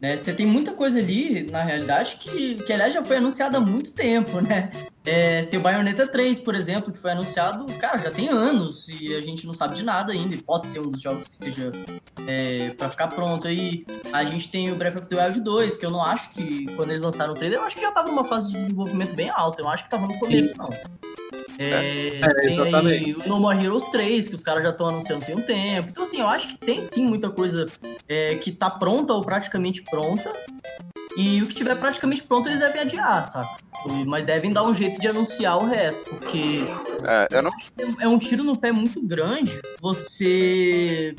Né? 0.00 0.16
Você 0.16 0.32
tem 0.32 0.46
muita 0.46 0.72
coisa 0.72 0.98
ali, 0.98 1.50
na 1.50 1.62
realidade, 1.62 2.16
que, 2.16 2.56
que 2.56 2.72
aliás 2.72 2.92
já 2.92 3.02
foi 3.02 3.16
anunciada 3.16 3.58
há 3.58 3.60
muito 3.60 3.92
tempo, 3.92 4.40
né? 4.40 4.70
É, 5.04 5.42
você 5.42 5.50
tem 5.50 5.58
o 5.58 5.62
Bayonetta 5.62 6.06
3, 6.06 6.40
por 6.40 6.54
exemplo, 6.54 6.92
que 6.92 6.98
foi 6.98 7.12
anunciado, 7.12 7.64
cara, 7.78 7.96
já 7.98 8.10
tem 8.10 8.28
anos 8.28 8.86
e 8.88 9.14
a 9.14 9.20
gente 9.22 9.46
não 9.46 9.54
sabe 9.54 9.74
de 9.74 9.82
nada 9.82 10.12
ainda. 10.12 10.34
E 10.34 10.42
pode 10.42 10.66
ser 10.66 10.80
um 10.80 10.90
dos 10.90 11.00
jogos 11.00 11.26
que 11.26 11.32
esteja 11.32 11.72
é, 12.26 12.70
para 12.70 12.90
ficar 12.90 13.08
pronto 13.08 13.48
aí. 13.48 13.86
A 14.12 14.24
gente 14.24 14.50
tem 14.50 14.70
o 14.70 14.76
Breath 14.76 15.00
of 15.00 15.08
the 15.08 15.16
Wild 15.16 15.40
2, 15.40 15.76
que 15.78 15.86
eu 15.86 15.90
não 15.90 16.04
acho 16.04 16.30
que, 16.30 16.66
quando 16.76 16.90
eles 16.90 17.00
lançaram 17.00 17.32
o 17.32 17.34
trailer, 17.34 17.58
eu 17.58 17.64
acho 17.64 17.76
que 17.76 17.82
já 17.82 17.90
tava 17.90 18.08
numa 18.08 18.24
fase 18.24 18.50
de 18.50 18.58
desenvolvimento 18.58 19.14
bem 19.14 19.30
alta. 19.32 19.62
Eu 19.62 19.68
acho 19.68 19.84
que 19.84 19.90
tava 19.90 20.06
no 20.06 20.18
começo, 20.18 20.54
não. 20.58 20.68
É, 21.62 22.20
é, 22.20 22.34
tem 22.40 22.58
aí 22.58 23.14
o 23.14 23.28
No 23.28 23.38
More 23.38 23.62
Heroes 23.62 23.84
3, 23.88 24.28
que 24.28 24.34
os 24.34 24.42
caras 24.42 24.62
já 24.62 24.70
estão 24.70 24.88
anunciando 24.88 25.26
tem 25.26 25.36
um 25.36 25.42
tempo. 25.42 25.90
Então, 25.90 26.04
assim, 26.04 26.20
eu 26.20 26.26
acho 26.26 26.48
que 26.48 26.58
tem 26.58 26.82
sim 26.82 27.06
muita 27.06 27.28
coisa 27.28 27.66
é, 28.08 28.34
que 28.36 28.50
tá 28.50 28.70
pronta 28.70 29.12
ou 29.12 29.20
praticamente 29.20 29.82
pronta. 29.82 30.32
E 31.18 31.42
o 31.42 31.46
que 31.46 31.54
tiver 31.54 31.74
praticamente 31.74 32.22
pronto, 32.22 32.48
eles 32.48 32.60
devem 32.60 32.80
adiar, 32.80 33.26
saca? 33.26 33.56
Mas 34.06 34.24
devem 34.24 34.52
dar 34.52 34.62
um 34.62 34.74
jeito 34.74 34.98
de 34.98 35.08
anunciar 35.08 35.58
o 35.58 35.66
resto, 35.66 36.02
porque 36.08 36.64
é, 37.30 37.42
não... 37.42 37.50
é 37.98 38.08
um 38.08 38.18
tiro 38.18 38.42
no 38.42 38.56
pé 38.56 38.72
muito 38.72 39.02
grande 39.02 39.60
você 39.82 41.14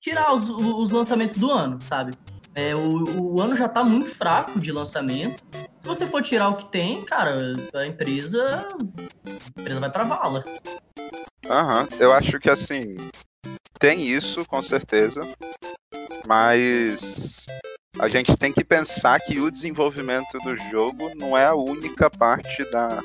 tirar 0.00 0.32
os, 0.32 0.48
os 0.48 0.90
lançamentos 0.90 1.36
do 1.36 1.50
ano, 1.50 1.82
sabe? 1.82 2.12
É, 2.54 2.74
o, 2.74 3.34
o 3.34 3.42
ano 3.42 3.54
já 3.54 3.68
tá 3.68 3.84
muito 3.84 4.08
fraco 4.08 4.58
de 4.58 4.72
lançamento. 4.72 5.44
Se 5.86 5.88
você 5.88 6.04
for 6.04 6.20
tirar 6.20 6.48
o 6.48 6.56
que 6.56 6.66
tem, 6.66 7.04
cara, 7.04 7.38
a 7.72 7.86
empresa, 7.86 8.66
a 9.24 9.60
empresa 9.60 9.78
vai 9.78 9.88
pra 9.88 10.02
vala. 10.02 10.44
Aham, 11.48 11.82
uhum. 11.82 11.98
eu 12.00 12.12
acho 12.12 12.40
que 12.40 12.50
assim, 12.50 12.96
tem 13.78 14.04
isso, 14.04 14.44
com 14.46 14.60
certeza, 14.60 15.20
mas 16.26 17.46
a 18.00 18.08
gente 18.08 18.36
tem 18.36 18.52
que 18.52 18.64
pensar 18.64 19.20
que 19.20 19.38
o 19.38 19.48
desenvolvimento 19.48 20.36
do 20.38 20.58
jogo 20.58 21.12
não 21.14 21.38
é 21.38 21.46
a 21.46 21.54
única 21.54 22.10
parte 22.10 22.68
da, 22.72 23.00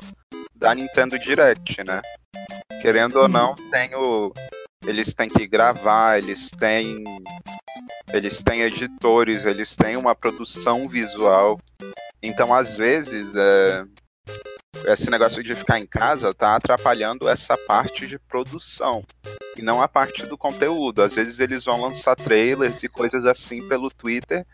da 0.55 0.73
Nintendo 0.73 1.19
Direct, 1.19 1.83
né? 1.83 2.01
Querendo 2.81 3.17
ou 3.17 3.27
não, 3.27 3.53
tem 3.69 3.93
o, 3.93 4.33
eles 4.88 5.13
têm 5.13 5.29
que 5.29 5.45
gravar, 5.45 6.17
eles 6.17 6.50
têm 6.50 7.03
eles 8.11 8.41
têm 8.41 8.61
editores, 8.61 9.45
eles 9.45 9.75
têm 9.75 9.97
uma 9.97 10.15
produção 10.15 10.89
visual. 10.89 11.59
Então, 12.21 12.53
às 12.53 12.75
vezes, 12.75 13.33
é, 13.35 13.83
esse 14.85 15.09
negócio 15.09 15.43
de 15.43 15.53
ficar 15.55 15.79
em 15.79 15.85
casa 15.85 16.33
tá 16.33 16.55
atrapalhando 16.55 17.27
essa 17.27 17.57
parte 17.57 18.07
de 18.07 18.17
produção 18.17 19.03
e 19.57 19.61
não 19.61 19.81
a 19.81 19.87
parte 19.87 20.25
do 20.25 20.37
conteúdo. 20.37 21.01
Às 21.01 21.13
vezes 21.13 21.39
eles 21.39 21.63
vão 21.63 21.81
lançar 21.81 22.15
trailers 22.15 22.81
e 22.83 22.87
coisas 22.87 23.25
assim 23.25 23.67
pelo 23.67 23.89
Twitter 23.89 24.45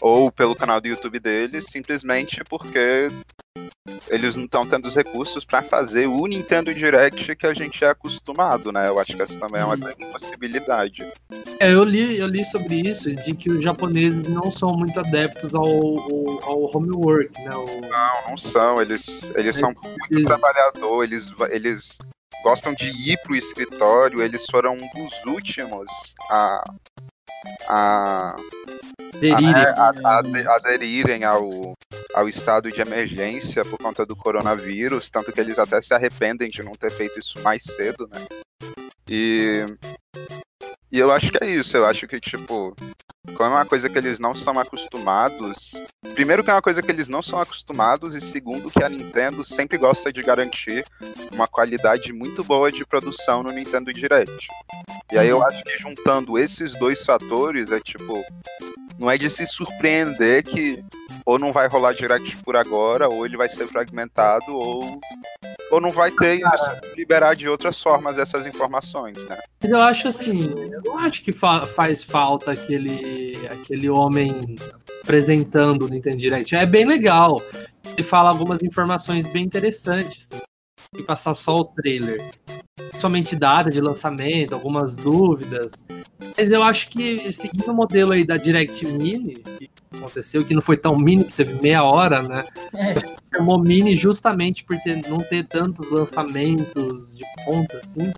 ou 0.00 0.30
pelo 0.30 0.54
canal 0.54 0.80
do 0.80 0.88
YouTube 0.88 1.18
deles, 1.18 1.66
simplesmente 1.70 2.42
porque 2.48 3.08
eles 4.08 4.36
não 4.36 4.44
estão 4.44 4.66
tendo 4.66 4.86
os 4.86 4.94
recursos 4.94 5.44
para 5.44 5.62
fazer 5.62 6.06
o 6.06 6.26
Nintendo 6.26 6.74
Direct 6.74 7.34
que 7.34 7.46
a 7.46 7.54
gente 7.54 7.84
é 7.84 7.88
acostumado, 7.88 8.70
né? 8.70 8.88
Eu 8.88 8.98
acho 8.98 9.16
que 9.16 9.22
essa 9.22 9.38
também 9.38 9.60
é 9.60 9.64
uma 9.64 9.76
grande 9.76 10.04
possibilidade. 10.06 11.04
É, 11.58 11.72
eu 11.72 11.82
li, 11.82 12.18
eu 12.18 12.26
li 12.26 12.44
sobre 12.44 12.76
isso, 12.76 13.10
de 13.14 13.34
que 13.34 13.50
os 13.50 13.62
japoneses 13.62 14.28
não 14.28 14.50
são 14.50 14.76
muito 14.76 14.98
adeptos 15.00 15.54
ao, 15.54 15.66
ao, 15.66 16.44
ao 16.44 16.76
homework, 16.76 17.32
né? 17.42 17.56
O... 17.56 17.80
Não, 17.80 18.30
não 18.30 18.38
são. 18.38 18.80
Eles, 18.80 19.22
eles 19.34 19.56
são 19.56 19.72
muito 19.72 20.06
eles... 20.10 20.24
trabalhadores, 20.24 21.10
eles, 21.10 21.50
eles 21.50 21.98
gostam 22.44 22.74
de 22.74 22.88
ir 22.90 23.18
pro 23.22 23.34
escritório, 23.34 24.22
eles 24.22 24.44
foram 24.50 24.74
um 24.74 25.02
dos 25.02 25.24
últimos 25.26 25.88
a. 26.30 26.62
a 27.68 28.36
Aderirem. 29.14 29.54
a, 29.54 29.92
a- 30.04 30.20
a- 30.22 30.56
aderirem 30.56 31.24
ao, 31.24 31.74
ao 32.14 32.28
estado 32.28 32.70
de 32.70 32.80
emergência 32.80 33.64
por 33.64 33.78
conta 33.78 34.04
do 34.04 34.16
coronavírus, 34.16 35.10
tanto 35.10 35.32
que 35.32 35.40
eles 35.40 35.58
até 35.58 35.80
se 35.80 35.94
arrependem 35.94 36.50
de 36.50 36.62
não 36.62 36.72
ter 36.72 36.90
feito 36.90 37.18
isso 37.18 37.38
mais 37.40 37.62
cedo, 37.62 38.08
né? 38.12 38.24
E, 39.08 39.64
e 40.90 40.98
eu 40.98 41.10
acho 41.12 41.30
que 41.30 41.42
é 41.44 41.48
isso, 41.48 41.76
eu 41.76 41.84
acho 41.86 42.06
que, 42.08 42.18
tipo, 42.20 42.74
como 43.36 43.50
é 43.50 43.58
uma 43.58 43.66
coisa 43.66 43.88
que 43.88 43.98
eles 43.98 44.18
não 44.18 44.34
são 44.34 44.58
acostumados. 44.58 45.72
Primeiro 46.14 46.42
que 46.42 46.50
é 46.50 46.54
uma 46.54 46.62
coisa 46.62 46.82
que 46.82 46.90
eles 46.90 47.08
não 47.08 47.22
são 47.22 47.40
acostumados, 47.40 48.14
e 48.14 48.20
segundo 48.20 48.70
que 48.70 48.82
a 48.82 48.88
Nintendo 48.88 49.44
sempre 49.44 49.78
gosta 49.78 50.12
de 50.12 50.22
garantir 50.22 50.84
uma 51.32 51.46
qualidade 51.46 52.12
muito 52.12 52.42
boa 52.42 52.72
de 52.72 52.84
produção 52.84 53.42
no 53.42 53.52
Nintendo 53.52 53.92
Direct. 53.92 54.48
E 55.12 55.18
aí 55.18 55.28
eu 55.28 55.44
acho 55.46 55.62
que 55.62 55.78
juntando 55.78 56.38
esses 56.38 56.72
dois 56.72 57.04
fatores 57.04 57.70
é 57.70 57.78
tipo. 57.80 58.24
Não 58.98 59.10
é 59.10 59.18
de 59.18 59.28
se 59.28 59.46
surpreender 59.46 60.44
que 60.44 60.82
ou 61.24 61.38
não 61.38 61.52
vai 61.52 61.66
rolar 61.68 61.92
Direct 61.92 62.36
por 62.44 62.56
agora, 62.56 63.08
ou 63.08 63.24
ele 63.24 63.36
vai 63.36 63.48
ser 63.48 63.66
fragmentado, 63.66 64.54
ou, 64.54 65.00
ou 65.70 65.80
não 65.80 65.90
vai 65.90 66.10
ter 66.10 66.36
isso, 66.36 66.94
liberar 66.96 67.34
de 67.34 67.48
outras 67.48 67.80
formas 67.80 68.18
essas 68.18 68.46
informações, 68.46 69.16
né? 69.26 69.38
Mas 69.62 69.70
eu 69.70 69.80
acho 69.80 70.08
assim, 70.08 70.52
eu 70.70 70.82
não 70.84 70.98
acho 70.98 71.22
que 71.22 71.32
fa- 71.32 71.66
faz 71.66 72.02
falta 72.04 72.52
aquele, 72.52 73.36
aquele 73.50 73.88
homem 73.88 74.56
apresentando 75.02 75.86
o 75.86 75.88
Nintendo 75.88 76.18
Direct. 76.18 76.54
É 76.54 76.66
bem 76.66 76.84
legal. 76.84 77.42
Ele 77.84 78.02
fala 78.02 78.30
algumas 78.30 78.62
informações 78.62 79.26
bem 79.26 79.44
interessantes. 79.44 80.30
E 80.94 81.02
passar 81.02 81.32
só 81.32 81.56
o 81.56 81.64
trailer. 81.64 82.22
Somente 83.02 83.34
data 83.34 83.68
de 83.68 83.80
lançamento, 83.80 84.52
algumas 84.52 84.94
dúvidas. 84.94 85.84
Mas 86.38 86.52
eu 86.52 86.62
acho 86.62 86.88
que 86.88 87.32
seguindo 87.32 87.72
o 87.72 87.74
modelo 87.74 88.12
aí 88.12 88.24
da 88.24 88.36
Direct 88.36 88.86
Mini, 88.86 89.34
que 89.34 89.68
aconteceu, 89.92 90.44
que 90.44 90.54
não 90.54 90.62
foi 90.62 90.76
tão 90.76 90.96
mini, 90.96 91.24
que 91.24 91.34
teve 91.34 91.60
meia 91.60 91.82
hora, 91.82 92.22
né? 92.22 92.44
É. 92.72 92.94
chamou 93.36 93.58
mini 93.58 93.96
justamente 93.96 94.62
por 94.62 94.78
ter, 94.78 95.02
não 95.08 95.18
ter 95.18 95.44
tantos 95.48 95.90
lançamentos 95.90 97.16
de 97.16 97.24
ponta 97.44 97.76
assim. 97.78 98.12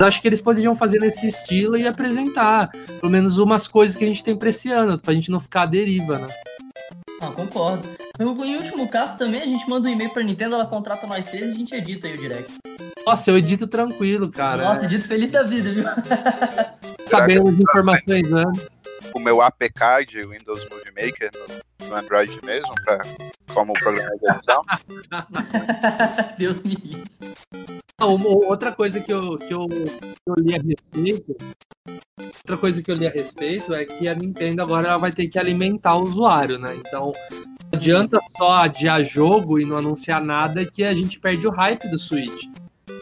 Eu 0.00 0.06
acho 0.06 0.20
que 0.20 0.26
eles 0.26 0.40
poderiam 0.40 0.74
fazer 0.74 0.98
nesse 0.98 1.28
estilo 1.28 1.76
e 1.76 1.86
apresentar 1.86 2.72
pelo 3.00 3.12
menos 3.12 3.38
umas 3.38 3.68
coisas 3.68 3.94
que 3.94 4.02
a 4.02 4.08
gente 4.08 4.24
tem 4.24 4.36
pra 4.36 4.48
esse 4.48 4.68
ano, 4.68 4.98
pra 4.98 5.14
gente 5.14 5.30
não 5.30 5.38
ficar 5.38 5.62
à 5.62 5.66
deriva, 5.66 6.18
né? 6.18 6.26
Ah, 7.20 7.30
concordo. 7.30 7.88
Em 8.18 8.56
último 8.56 8.88
caso 8.88 9.18
também, 9.18 9.42
a 9.42 9.46
gente 9.46 9.68
manda 9.68 9.88
um 9.88 9.92
e-mail 9.92 10.10
pra 10.10 10.22
Nintendo, 10.22 10.54
ela 10.54 10.66
contrata 10.66 11.06
nós 11.06 11.26
três 11.26 11.46
e 11.46 11.50
a 11.50 11.54
gente 11.54 11.74
edita 11.74 12.06
aí 12.06 12.14
o 12.14 12.20
direct. 12.20 12.52
Nossa, 13.06 13.30
eu 13.30 13.38
edito 13.38 13.66
tranquilo, 13.66 14.30
cara. 14.30 14.64
Nossa, 14.64 14.84
edito 14.84 15.06
feliz 15.06 15.30
da 15.30 15.42
vida, 15.42 15.72
viu? 15.72 15.84
Sabendo 17.06 17.48
as 17.48 17.58
informações 17.58 18.32
antes. 18.32 18.78
O 19.14 19.18
meu 19.18 19.42
APK 19.42 20.06
de 20.08 20.22
Windows 20.22 20.66
Movie 20.70 20.92
Maker 20.96 21.30
no, 21.34 21.88
no 21.88 21.96
Android 21.96 22.40
mesmo, 22.44 22.72
pra, 22.84 23.00
como 23.52 23.72
programa 23.74 24.16
de 24.16 24.30
edição. 24.30 24.64
Deus 26.38 26.60
me 26.62 26.74
livre. 26.74 27.13
Uma- 28.06 28.28
outra 28.28 28.72
coisa 28.72 29.00
que 29.00 29.12
eu, 29.12 29.36
que, 29.38 29.52
eu, 29.52 29.66
que 29.68 30.18
eu 30.26 30.34
li 30.38 30.54
a 30.54 30.58
respeito. 30.62 31.36
Outra 32.18 32.56
coisa 32.58 32.82
que 32.82 32.90
eu 32.90 32.94
li 32.94 33.06
a 33.06 33.10
respeito 33.10 33.74
é 33.74 33.84
que 33.84 34.06
a 34.06 34.14
Nintendo 34.14 34.62
agora 34.62 34.88
ela 34.88 34.96
vai 34.98 35.12
ter 35.12 35.26
que 35.28 35.38
alimentar 35.38 35.96
o 35.96 36.02
usuário, 36.02 36.58
né? 36.58 36.74
Então 36.76 37.12
não 37.32 37.70
adianta 37.72 38.18
só 38.36 38.52
adiar 38.52 39.02
jogo 39.02 39.58
e 39.58 39.64
não 39.64 39.78
anunciar 39.78 40.22
nada 40.22 40.64
que 40.64 40.84
a 40.84 40.94
gente 40.94 41.18
perde 41.18 41.46
o 41.46 41.50
hype 41.50 41.88
do 41.88 41.98
Switch. 41.98 42.44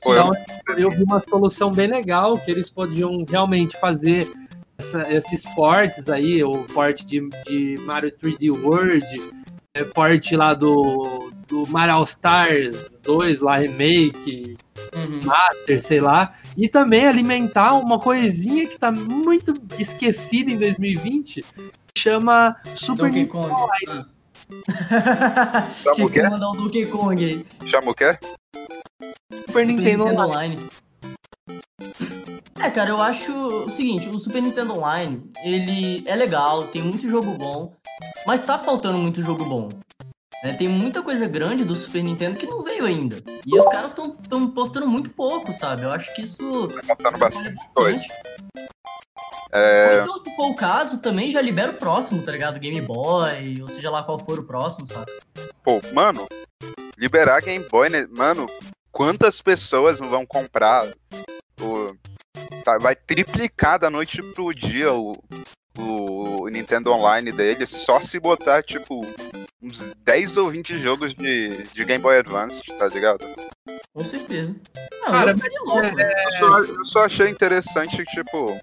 Então 0.01 0.31
eu 0.79 0.91
vi 0.91 1.03
uma 1.03 1.23
solução 1.29 1.71
bem 1.73 1.89
legal 1.89 2.39
que 2.39 2.51
eles 2.51 2.71
podiam 2.71 3.25
realmente 3.29 3.79
fazer 3.79 4.31
essa- 4.79 5.13
esses 5.13 5.45
ports 5.55 6.09
aí, 6.09 6.43
o 6.43 6.53
port 6.73 7.05
de, 7.05 7.29
de 7.47 7.77
Mario 7.85 8.11
3D 8.13 8.51
World, 8.51 9.05
é, 9.75 9.85
port 9.85 10.33
lá 10.33 10.55
do, 10.55 11.31
do 11.49 11.67
Mario 11.69 11.95
All 11.95 12.05
Stars 12.05 12.99
2, 13.03 13.41
lá 13.41 13.57
remake, 13.59 14.57
Uhum. 14.95 15.23
Master, 15.25 15.83
sei 15.83 16.01
lá, 16.01 16.35
e 16.55 16.69
também 16.69 17.07
alimentar 17.07 17.73
uma 17.75 17.99
coisinha 17.99 18.67
que 18.67 18.79
tá 18.79 18.93
muito 18.93 19.55
esquecida 19.79 20.51
em 20.51 20.59
2020, 20.59 21.43
que 21.95 21.99
chama 22.01 22.57
Super 22.75 23.05
Donkey 23.05 23.21
Nintendo. 23.23 23.49
Kong. 23.49 23.55
Ah. 23.89 24.07
Chama 25.83 25.95
Tinha 25.95 26.07
o 26.07 26.11
que 26.11 26.21
quê? 26.21 26.29
mandar 26.29 26.49
o 26.51 26.53
Donkey 26.53 26.87
Kong 26.87 27.25
aí. 27.25 27.47
Chama 27.67 27.91
o 27.93 27.95
quê? 27.95 28.19
Super 29.33 29.47
Super 29.47 29.67
Nintendo 29.67 30.05
Nintendo 30.05 30.23
Online. 30.25 30.57
Online. 30.57 30.71
É, 32.61 32.71
cara, 32.71 32.91
eu 32.91 33.01
acho 33.01 33.33
o 33.33 33.69
seguinte, 33.71 34.11
o 34.11 34.19
Super 34.19 34.43
Nintendo 34.43 34.75
Online, 34.79 35.23
ele 35.43 36.03
é 36.07 36.15
legal, 36.15 36.65
tem 36.65 36.83
muito 36.83 37.09
jogo 37.09 37.33
bom, 37.33 37.73
mas 38.27 38.43
tá 38.43 38.59
faltando 38.59 38.99
muito 38.99 39.23
jogo 39.23 39.45
bom. 39.45 39.69
né? 40.43 40.55
Tem 40.55 40.69
muita 40.69 41.03
coisa 41.03 41.27
grande 41.27 41.65
do 41.65 41.75
Super 41.75 42.03
Nintendo 42.03 42.37
que 42.37 42.47
não 42.47 42.63
veio 42.63 42.85
ainda. 42.85 43.17
E 43.47 43.59
os 43.59 43.69
caras 43.69 43.93
estão 43.93 44.51
postando 44.51 44.89
muito 44.89 45.11
pouco, 45.11 45.53
sabe? 45.53 45.83
Eu 45.83 45.93
acho 45.93 46.15
que 46.15 46.23
isso 46.23 46.69
Tá 46.69 46.83
faltando 46.83 47.19
bastante 47.19 47.57
coisa. 47.75 48.03
É, 49.53 50.01
Então, 50.01 50.17
se 50.17 50.35
for 50.35 50.51
o 50.51 50.55
caso, 50.55 50.99
também 50.99 51.31
já 51.31 51.41
libera 51.41 51.73
o 51.73 51.75
próximo, 51.75 52.23
tá 52.23 52.33
ligado? 52.33 52.59
Game 52.59 52.81
Boy, 52.81 53.61
ou 53.61 53.69
seja 53.69 53.91
lá 53.91 54.03
qual 54.03 54.19
for 54.19 54.39
o 54.39 54.45
próximo, 54.45 54.87
sabe? 54.87 55.13
pô, 55.63 55.81
mano, 55.93 56.27
liberar 56.99 57.41
Game 57.43 57.65
Boy, 57.71 57.89
né? 57.89 58.07
Mano, 58.11 58.47
quantas 58.91 59.41
pessoas 59.43 60.01
não 60.01 60.09
vão 60.09 60.25
comprar? 60.27 60.87
O, 61.61 61.95
tá, 62.65 62.79
vai 62.79 62.97
triplicar 62.97 63.79
da 63.79 63.89
noite 63.91 64.23
pro 64.23 64.53
dia 64.53 64.93
o, 64.93 65.13
o 65.79 66.49
Nintendo 66.49 66.93
Online 66.93 67.33
dele, 67.33 67.67
só 67.67 68.01
se 68.01 68.19
botar, 68.21 68.63
tipo, 68.63 69.01
uns 69.63 69.81
10 70.05 70.37
ou 70.37 70.51
20 70.51 70.79
jogos 70.79 71.15
de, 71.15 71.63
de 71.73 71.85
Game 71.85 72.03
Boy 72.03 72.19
Advance, 72.19 72.61
tá 72.79 72.89
ligado? 72.89 73.25
Com 73.95 74.05
certeza. 74.05 74.55
Não, 75.01 75.07
Cara, 75.11 75.31
eu 75.31 75.35
ficaria 75.37 75.61
louco. 75.63 76.01
é- 76.01 76.27
Eu 76.27 76.31
só, 76.33 76.59
eu 76.61 76.85
só 76.85 77.05
achei 77.05 77.29
interessante, 77.29 78.05
tipo, 78.07 78.59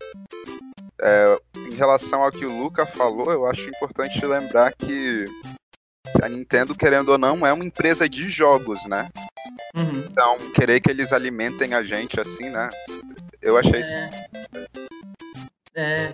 é, 1.01 1.37
em 1.57 1.75
relação 1.75 2.23
ao 2.23 2.31
que 2.31 2.45
o 2.45 2.57
Luca 2.63 2.85
falou, 2.85 3.31
eu 3.31 3.45
acho 3.45 3.69
importante 3.69 4.23
lembrar 4.25 4.73
que 4.73 5.25
a 6.21 6.27
Nintendo, 6.29 6.75
querendo 6.75 7.09
ou 7.09 7.17
não, 7.17 7.45
é 7.45 7.53
uma 7.53 7.63
empresa 7.65 8.09
de 8.09 8.29
jogos, 8.29 8.83
né? 8.87 9.07
Uhum. 9.75 10.03
Então, 10.09 10.37
querer 10.53 10.79
que 10.81 10.89
eles 10.89 11.13
alimentem 11.13 11.73
a 11.73 11.83
gente 11.83 12.19
assim, 12.19 12.49
né? 12.49 12.69
Eu 13.41 13.55
achei 13.57 13.79
isso. 13.81 13.91
É. 13.91 14.09
É. 15.75 16.13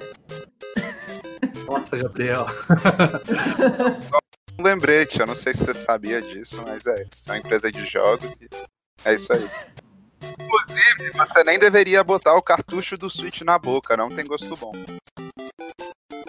Nossa, 1.67 1.97
Gabriel. 1.97 2.45
um 4.59 4.63
lembrete, 4.63 5.19
eu 5.19 5.27
não 5.27 5.35
sei 5.35 5.53
se 5.53 5.65
você 5.65 5.73
sabia 5.73 6.21
disso, 6.21 6.63
mas 6.65 6.85
é, 6.85 7.05
são 7.15 7.35
empresa 7.35 7.71
de 7.71 7.85
jogos 7.85 8.29
e 8.41 8.47
é 9.03 9.13
isso 9.15 9.31
aí. 9.33 9.47
Inclusive, 10.39 11.11
você 11.17 11.43
nem 11.43 11.59
deveria 11.59 12.03
botar 12.03 12.35
o 12.35 12.41
cartucho 12.41 12.97
do 12.97 13.09
Switch 13.09 13.41
na 13.41 13.57
boca, 13.59 13.97
não 13.97 14.09
tem 14.09 14.25
gosto 14.25 14.55
bom. 14.55 14.71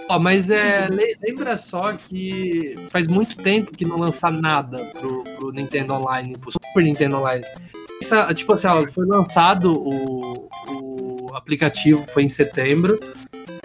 Ó, 0.08 0.18
mas 0.18 0.50
é, 0.50 0.88
le- 0.88 1.16
lembra 1.26 1.56
só 1.56 1.92
que 1.92 2.76
faz 2.90 3.06
muito 3.08 3.36
tempo 3.36 3.72
que 3.72 3.84
não 3.84 3.98
lança 3.98 4.30
nada 4.30 4.84
pro, 4.98 5.24
pro 5.24 5.50
Nintendo 5.50 5.94
Online, 5.94 6.38
pro 6.38 6.52
Super 6.52 6.82
Nintendo 6.84 7.16
Online. 7.16 7.44
Essa- 8.00 8.32
tipo 8.34 8.52
assim, 8.52 8.68
ó, 8.68 8.86
foi 8.86 9.04
lançado 9.06 9.72
o, 9.74 10.48
o 10.70 11.34
aplicativo, 11.34 12.04
foi 12.08 12.22
em 12.22 12.28
setembro. 12.28 13.00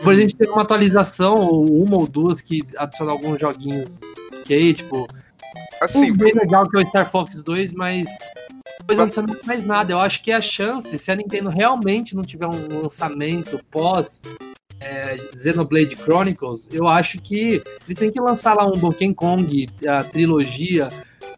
Depois 0.02 0.18
a 0.18 0.22
gente 0.22 0.36
teve 0.36 0.52
uma 0.52 0.64
atualização, 0.64 1.36
ou 1.36 1.84
uma 1.84 1.96
ou 1.96 2.08
duas, 2.08 2.42
que 2.42 2.64
adicionou 2.76 3.14
alguns 3.14 3.40
joguinhos 3.40 4.00
ok, 4.42 4.74
tipo, 4.74 5.08
Assim, 5.82 6.12
um 6.12 6.16
bem 6.18 6.34
legal 6.34 6.70
que 6.70 6.78
é 6.78 6.82
o 6.82 6.86
Star 6.86 7.10
Fox 7.10 7.42
2, 7.42 7.74
mas 7.74 8.08
depois 8.80 8.98
não 8.98 9.06
adicionou 9.06 9.36
mais 9.46 9.66
nada. 9.66 9.92
Eu 9.92 10.00
acho 10.00 10.22
que 10.22 10.32
a 10.32 10.40
chance, 10.40 10.98
se 10.98 11.12
a 11.12 11.16
Nintendo 11.16 11.50
realmente 11.50 12.16
não 12.16 12.22
tiver 12.22 12.48
um 12.48 12.82
lançamento 12.84 13.60
pós 13.72 14.22
é, 14.80 15.18
Xenoblade 15.36 15.96
Chronicles, 15.96 16.68
eu 16.72 16.88
acho 16.88 17.18
que 17.18 17.64
eles 17.88 17.98
têm 17.98 18.12
que 18.12 18.20
lançar 18.20 18.54
lá 18.54 18.68
um 18.68 18.74
Donkey 18.74 19.12
Kong, 19.16 19.68
a 19.88 20.04
trilogia, 20.04 20.90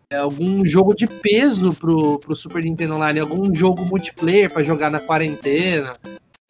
é, 0.09 0.17
algum 0.17 0.65
jogo 0.65 0.93
de 0.93 1.07
peso 1.07 1.73
pro, 1.73 2.19
pro 2.19 2.35
Super 2.35 2.63
Nintendo 2.63 2.95
Online, 2.95 3.21
algum 3.21 3.53
jogo 3.53 3.85
multiplayer 3.85 4.51
pra 4.51 4.61
jogar 4.61 4.89
na 4.89 4.99
quarentena. 4.99 5.93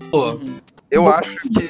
Pô, 0.09 0.31
Uhum. 0.31 0.55
Eu 0.93 1.07
acho 1.07 1.35
que. 1.37 1.69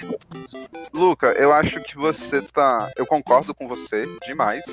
Luca, 0.93 1.27
eu 1.33 1.51
acho 1.53 1.81
que 1.81 1.95
você 1.95 2.41
tá. 2.41 2.91
Eu 2.95 3.05
concordo 3.05 3.53
com 3.53 3.67
você 3.67 4.03
demais. 4.25 4.63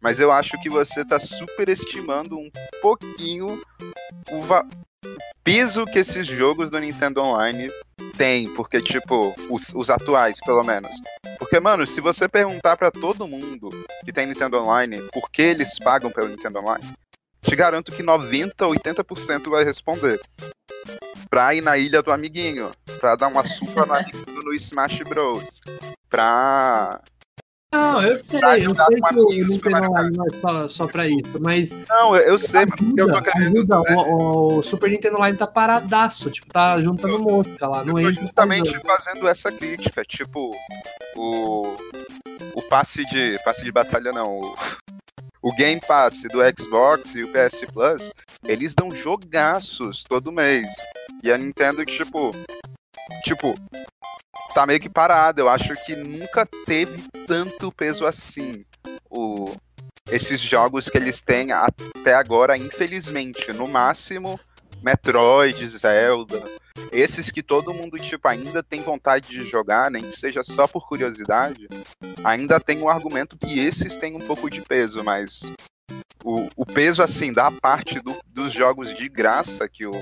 Mas 0.00 0.18
eu 0.18 0.32
acho 0.32 0.60
que 0.60 0.68
você 0.68 1.04
tá 1.04 1.20
superestimando 1.20 2.36
um 2.36 2.50
pouquinho 2.82 3.62
o, 4.32 4.40
va- 4.42 4.66
o 5.04 5.16
peso 5.44 5.84
que 5.84 6.00
esses 6.00 6.26
jogos 6.26 6.70
do 6.70 6.78
Nintendo 6.80 7.22
Online 7.22 7.70
têm. 8.16 8.52
Porque, 8.52 8.82
tipo, 8.82 9.32
os, 9.48 9.68
os 9.72 9.90
atuais, 9.90 10.36
pelo 10.44 10.64
menos. 10.64 10.90
Porque, 11.38 11.60
mano, 11.60 11.86
se 11.86 12.00
você 12.00 12.28
perguntar 12.28 12.76
pra 12.76 12.90
todo 12.90 13.28
mundo 13.28 13.68
que 14.04 14.12
tem 14.12 14.26
Nintendo 14.26 14.58
Online 14.58 15.00
por 15.12 15.30
que 15.30 15.42
eles 15.42 15.78
pagam 15.78 16.10
pelo 16.10 16.28
Nintendo 16.28 16.58
Online, 16.58 16.92
te 17.40 17.54
garanto 17.54 17.92
que 17.92 18.02
90, 18.02 18.66
80% 18.66 19.48
vai 19.50 19.62
responder. 19.64 20.20
Pra 21.32 21.54
ir 21.54 21.62
na 21.62 21.78
ilha 21.78 22.02
do 22.02 22.12
amiguinho, 22.12 22.70
pra 23.00 23.16
dar 23.16 23.28
uma 23.28 23.42
surra 23.42 23.86
no 23.86 23.94
amiguinho 23.94 24.42
no 24.44 24.52
Smash 24.52 24.98
Bros. 25.08 25.62
Pra. 26.10 27.00
Não, 27.74 28.02
eu 28.02 28.18
sei, 28.18 28.38
eu 28.60 28.74
sei 28.74 29.00
que 29.00 29.14
o 29.16 29.88
Online 29.88 30.14
não 30.14 30.26
é 30.26 30.40
só, 30.42 30.68
só 30.68 30.86
pra 30.86 31.08
isso, 31.08 31.40
mas 31.40 31.72
Não, 31.88 32.14
eu, 32.14 32.32
eu 32.32 32.38
sei, 32.38 32.66
mas 32.66 32.78
que 32.78 32.84
eu 33.00 33.06
tô 33.08 33.16
ajuda, 33.16 33.22
querendo 33.32 33.56
ajuda. 33.56 33.80
dizer 33.80 33.96
O, 33.96 34.58
o 34.58 34.62
Super 34.62 34.90
Nintendo 34.90 35.16
Online 35.16 35.38
tá 35.38 35.46
paradaço, 35.46 36.30
tipo, 36.30 36.52
tá 36.52 36.78
juntando 36.80 37.18
mosca 37.18 37.66
lá, 37.66 37.82
não 37.82 37.98
Eu 37.98 38.04
tô 38.04 38.10
entra. 38.10 38.22
justamente 38.24 38.78
fazendo 38.80 39.26
essa 39.26 39.50
crítica, 39.50 40.04
tipo, 40.04 40.50
o. 41.16 41.74
O 42.54 42.60
passe 42.60 43.06
de. 43.06 43.38
Passe 43.42 43.64
de 43.64 43.72
batalha 43.72 44.12
não. 44.12 44.38
O, 44.38 44.54
o 45.44 45.54
Game 45.56 45.80
Pass 45.80 46.24
do 46.30 46.40
Xbox 46.60 47.14
e 47.14 47.22
o 47.22 47.28
PS 47.28 47.64
Plus, 47.72 48.12
eles 48.44 48.74
dão 48.74 48.90
jogaços 48.90 50.04
todo 50.04 50.30
mês. 50.30 50.68
E 51.22 51.32
a 51.32 51.38
Nintendo, 51.38 51.84
tipo. 51.84 52.32
Tipo. 53.24 53.54
Tá 54.54 54.66
meio 54.66 54.80
que 54.80 54.88
parada. 54.88 55.40
Eu 55.40 55.48
acho 55.48 55.74
que 55.84 55.94
nunca 55.96 56.46
teve 56.66 57.02
tanto 57.26 57.72
peso 57.72 58.06
assim. 58.06 58.64
O, 59.10 59.54
esses 60.10 60.40
jogos 60.40 60.88
que 60.88 60.98
eles 60.98 61.20
têm 61.20 61.52
até 61.52 62.14
agora, 62.14 62.56
infelizmente. 62.56 63.52
No 63.52 63.66
máximo, 63.66 64.38
Metroid, 64.82 65.68
Zelda. 65.68 66.42
Esses 66.90 67.30
que 67.30 67.42
todo 67.42 67.72
mundo, 67.72 67.96
tipo, 67.98 68.26
ainda 68.28 68.62
tem 68.62 68.82
vontade 68.82 69.28
de 69.28 69.46
jogar, 69.48 69.90
nem 69.90 70.10
que 70.10 70.18
seja 70.18 70.42
só 70.42 70.66
por 70.66 70.86
curiosidade, 70.88 71.68
ainda 72.24 72.58
tem 72.58 72.80
o 72.82 72.88
argumento 72.88 73.36
que 73.36 73.58
esses 73.60 73.96
têm 73.98 74.14
um 74.16 74.20
pouco 74.20 74.50
de 74.50 74.60
peso, 74.62 75.02
mas 75.04 75.40
o, 76.24 76.48
o 76.56 76.66
peso, 76.66 77.02
assim, 77.02 77.32
da 77.32 77.50
parte 77.50 78.00
do- 78.00 78.18
dos 78.26 78.52
jogos 78.52 78.94
de 78.96 79.08
graça 79.08 79.68
que 79.68 79.86
o, 79.86 79.92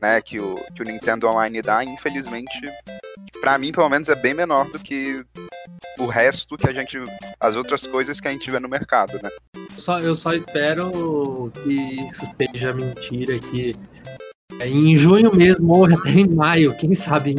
né, 0.00 0.20
que 0.20 0.38
o, 0.40 0.54
que 0.74 0.82
o 0.82 0.84
Nintendo 0.84 1.26
Online 1.28 1.62
dá, 1.62 1.84
infelizmente, 1.84 2.60
pra 3.40 3.58
mim, 3.58 3.72
pelo 3.72 3.88
menos, 3.88 4.08
é 4.08 4.14
bem 4.14 4.34
menor 4.34 4.68
do 4.70 4.78
que 4.78 5.24
o 5.98 6.06
resto 6.06 6.56
que 6.56 6.68
a 6.68 6.72
gente. 6.72 6.98
as 7.40 7.56
outras 7.56 7.86
coisas 7.86 8.20
que 8.20 8.28
a 8.28 8.30
gente 8.30 8.50
vê 8.50 8.58
no 8.58 8.68
mercado, 8.68 9.18
né? 9.22 9.30
Só, 9.76 10.00
eu 10.00 10.14
só 10.14 10.32
espero 10.32 11.50
que 11.62 11.72
isso 11.72 12.26
seja 12.36 12.72
mentira, 12.72 13.38
que 13.38 13.74
é, 14.60 14.68
em 14.68 14.94
junho 14.96 15.34
mesmo, 15.34 15.72
ou 15.74 15.84
até 15.86 16.10
em 16.10 16.28
maio, 16.28 16.74
quem 16.76 16.94
sabe 16.94 17.34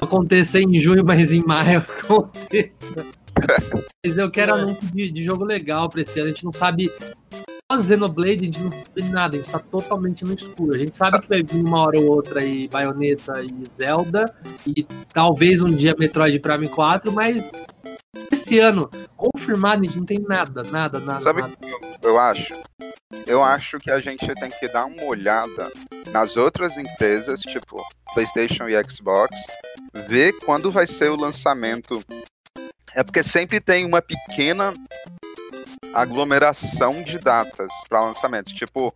acontecer 0.00 0.62
em 0.62 0.78
junho, 0.78 1.04
mas 1.04 1.32
em 1.32 1.44
maio 1.44 1.78
aconteça. 2.02 3.06
Mas 4.04 4.16
eu 4.16 4.30
quero 4.30 4.52
É. 4.52 4.60
anúncio 4.60 4.86
de, 4.92 5.10
de 5.10 5.22
jogo 5.24 5.44
legal 5.44 5.88
pra 5.88 6.00
esse 6.00 6.18
ano, 6.20 6.28
a 6.28 6.32
gente 6.32 6.44
não 6.44 6.52
sabe. 6.52 6.90
Só 7.72 7.82
Xenoblade, 7.82 8.42
a 8.42 8.44
gente 8.44 8.60
não 8.60 8.70
sabe 8.70 9.02
nada, 9.04 9.36
a 9.36 9.38
gente 9.38 9.50
tá 9.50 9.58
totalmente 9.58 10.24
no 10.24 10.34
escuro. 10.34 10.74
A 10.74 10.78
gente 10.78 10.94
sabe 10.94 11.20
que 11.20 11.28
vai 11.28 11.42
vir 11.42 11.64
uma 11.64 11.80
hora 11.80 11.98
ou 11.98 12.10
outra 12.12 12.40
aí 12.40 12.68
Bayonetta 12.68 13.42
e 13.42 13.64
Zelda, 13.64 14.26
e 14.66 14.84
talvez 15.12 15.62
um 15.62 15.70
dia 15.70 15.96
Metroid 15.98 16.38
Prime 16.40 16.68
4, 16.68 17.10
mas 17.10 17.50
esse 18.30 18.58
ano, 18.58 18.90
confirmado, 19.16 19.82
a 19.82 19.84
gente 19.84 19.98
não 19.98 20.04
tem 20.04 20.18
nada, 20.18 20.62
nada, 20.62 21.00
nada. 21.00 21.22
Sabe 21.22 21.40
nada. 21.40 21.54
eu 22.02 22.18
acho? 22.18 22.54
Eu 23.26 23.42
acho 23.42 23.78
que 23.78 23.90
a 23.90 24.00
gente 24.00 24.26
tem 24.34 24.50
que 24.50 24.68
dar 24.68 24.84
uma 24.84 25.04
olhada 25.04 25.72
nas 26.12 26.36
outras 26.36 26.76
empresas, 26.76 27.40
tipo 27.40 27.82
PlayStation 28.12 28.68
e 28.68 28.74
Xbox, 28.90 29.34
ver 30.06 30.34
quando 30.44 30.70
vai 30.70 30.86
ser 30.86 31.10
o 31.10 31.16
lançamento. 31.16 32.02
É 32.94 33.02
porque 33.02 33.22
sempre 33.22 33.58
tem 33.58 33.86
uma 33.86 34.02
pequena 34.02 34.74
aglomeração 35.94 37.02
de 37.02 37.18
datas 37.18 37.70
para 37.88 38.02
lançamento, 38.02 38.52
tipo 38.54 38.94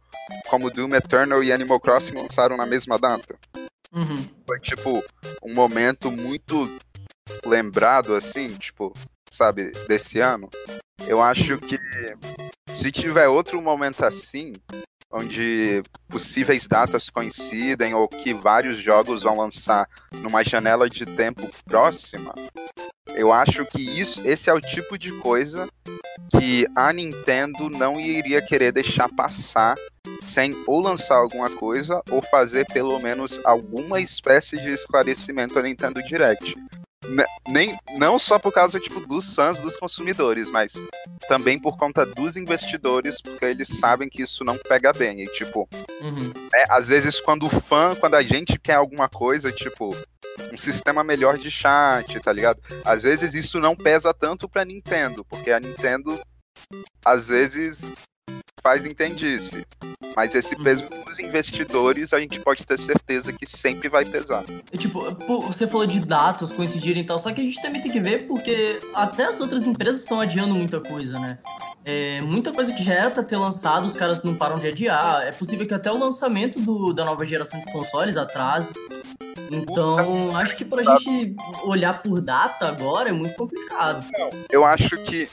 como 0.48 0.70
Doom 0.70 0.94
Eternal 0.94 1.42
e 1.42 1.52
Animal 1.52 1.80
Crossing 1.80 2.14
lançaram 2.14 2.56
na 2.56 2.66
mesma 2.66 2.98
data. 2.98 3.36
Uhum. 3.92 4.24
Foi 4.46 4.60
tipo 4.60 5.02
um 5.42 5.54
momento 5.54 6.10
muito 6.10 6.68
lembrado 7.44 8.14
assim, 8.14 8.48
tipo, 8.56 8.92
sabe, 9.30 9.70
desse 9.86 10.20
ano. 10.20 10.48
Eu 11.06 11.22
acho 11.22 11.58
que 11.58 11.78
se 12.74 12.92
tiver 12.92 13.28
outro 13.28 13.62
momento 13.62 14.04
assim, 14.04 14.52
onde 15.10 15.82
possíveis 16.08 16.66
datas 16.66 17.08
coincidem 17.08 17.94
ou 17.94 18.08
que 18.08 18.34
vários 18.34 18.78
jogos 18.78 19.22
vão 19.22 19.36
lançar 19.36 19.88
numa 20.20 20.44
janela 20.44 20.88
de 20.88 21.06
tempo 21.06 21.48
próxima, 21.64 22.34
eu 23.14 23.32
acho 23.32 23.64
que 23.66 23.82
isso, 23.82 24.26
esse 24.26 24.48
é 24.48 24.54
o 24.54 24.60
tipo 24.60 24.98
de 24.98 25.12
coisa 25.12 25.68
que 26.30 26.66
a 26.74 26.92
Nintendo 26.92 27.68
não 27.70 27.98
iria 27.98 28.40
querer 28.42 28.72
deixar 28.72 29.08
passar 29.08 29.76
sem 30.26 30.54
ou 30.66 30.80
lançar 30.80 31.16
alguma 31.16 31.50
coisa 31.50 32.02
ou 32.10 32.22
fazer 32.22 32.66
pelo 32.66 32.98
menos 33.00 33.40
alguma 33.44 34.00
espécie 34.00 34.56
de 34.56 34.70
esclarecimento 34.72 35.58
a 35.58 35.62
Nintendo 35.62 36.02
Direct. 36.02 36.54
Ne- 37.06 37.24
Nem, 37.48 37.78
não 37.96 38.18
só 38.18 38.38
por 38.38 38.52
causa 38.52 38.78
tipo, 38.80 39.00
dos 39.06 39.34
fãs, 39.34 39.58
dos 39.60 39.76
consumidores, 39.76 40.50
mas 40.50 40.72
também 41.28 41.58
por 41.58 41.78
conta 41.78 42.04
dos 42.04 42.36
investidores, 42.36 43.20
porque 43.22 43.44
eles 43.44 43.68
sabem 43.78 44.08
que 44.08 44.22
isso 44.22 44.44
não 44.44 44.58
pega 44.58 44.92
bem. 44.92 45.22
E, 45.22 45.26
tipo, 45.28 45.68
Uhum. 46.00 46.32
é, 46.54 46.64
às 46.68 46.88
vezes 46.88 47.20
quando 47.20 47.46
o 47.46 47.60
fã, 47.60 47.94
quando 47.94 48.14
a 48.14 48.22
gente 48.22 48.58
quer 48.58 48.74
alguma 48.74 49.08
coisa, 49.08 49.50
tipo, 49.52 49.96
um 50.52 50.58
sistema 50.58 51.02
melhor 51.04 51.38
de 51.38 51.50
chat, 51.50 52.18
tá 52.20 52.32
ligado? 52.32 52.60
Às 52.84 53.02
vezes 53.04 53.32
isso 53.34 53.58
não 53.60 53.74
pesa 53.76 54.12
tanto 54.12 54.48
pra 54.48 54.64
Nintendo, 54.64 55.24
porque 55.24 55.50
a 55.50 55.60
Nintendo 55.60 56.20
às 57.04 57.26
vezes 57.28 57.80
faz 58.62 58.84
entendice. 58.84 59.66
Mas 60.16 60.34
esse 60.34 60.56
Uhum. 60.56 60.64
peso 60.64 60.84
dos 61.06 61.18
investidores, 61.20 62.12
a 62.12 62.18
gente 62.18 62.40
pode 62.40 62.66
ter 62.66 62.76
certeza 62.78 63.32
que 63.32 63.46
sempre 63.46 63.88
vai 63.88 64.04
pesar. 64.04 64.44
E, 64.72 64.76
tipo, 64.76 65.14
pô, 65.14 65.40
você 65.40 65.64
falou 65.66 65.86
de 65.86 66.00
datas 66.00 66.50
coincidirem 66.50 67.02
e 67.02 67.06
tal, 67.06 67.18
só 67.20 67.30
que 67.32 67.40
a 67.40 67.44
gente 67.44 67.62
também 67.62 67.80
tem 67.80 67.90
que 67.92 68.00
ver 68.00 68.26
porque 68.26 68.80
até 68.94 69.26
as 69.26 69.38
outras 69.40 69.66
empresas 69.66 70.02
estão 70.02 70.20
adiando 70.20 70.54
muita 70.56 70.80
coisa, 70.80 71.20
né? 71.20 71.38
É, 71.84 72.20
muita 72.20 72.52
coisa 72.52 72.72
que 72.72 72.82
já 72.82 72.94
era 72.94 73.10
pra 73.10 73.22
ter 73.22 73.36
lançado, 73.36 73.86
os 73.86 73.94
caras 73.94 74.22
não 74.24 74.34
param 74.34 74.58
de 74.58 74.66
adiar. 74.66 75.22
É 75.22 75.30
possível 75.30 75.64
que 75.66 75.74
até 75.74 75.90
o 75.90 75.96
lançamento 75.98 76.60
do- 76.60 76.92
da 76.92 77.04
nova 77.04 77.24
geração 77.24 77.60
de 77.60 77.70
consoles 77.70 78.16
atrase. 78.16 78.72
Então, 79.50 80.36
acho 80.36 80.56
que 80.56 80.64
pra 80.64 80.82
gente 80.82 81.34
olhar 81.64 82.02
por 82.02 82.20
data 82.20 82.68
agora 82.68 83.08
é 83.08 83.12
muito 83.12 83.34
complicado. 83.34 84.04
Eu 84.50 84.64
acho 84.64 84.96
que 85.04 85.28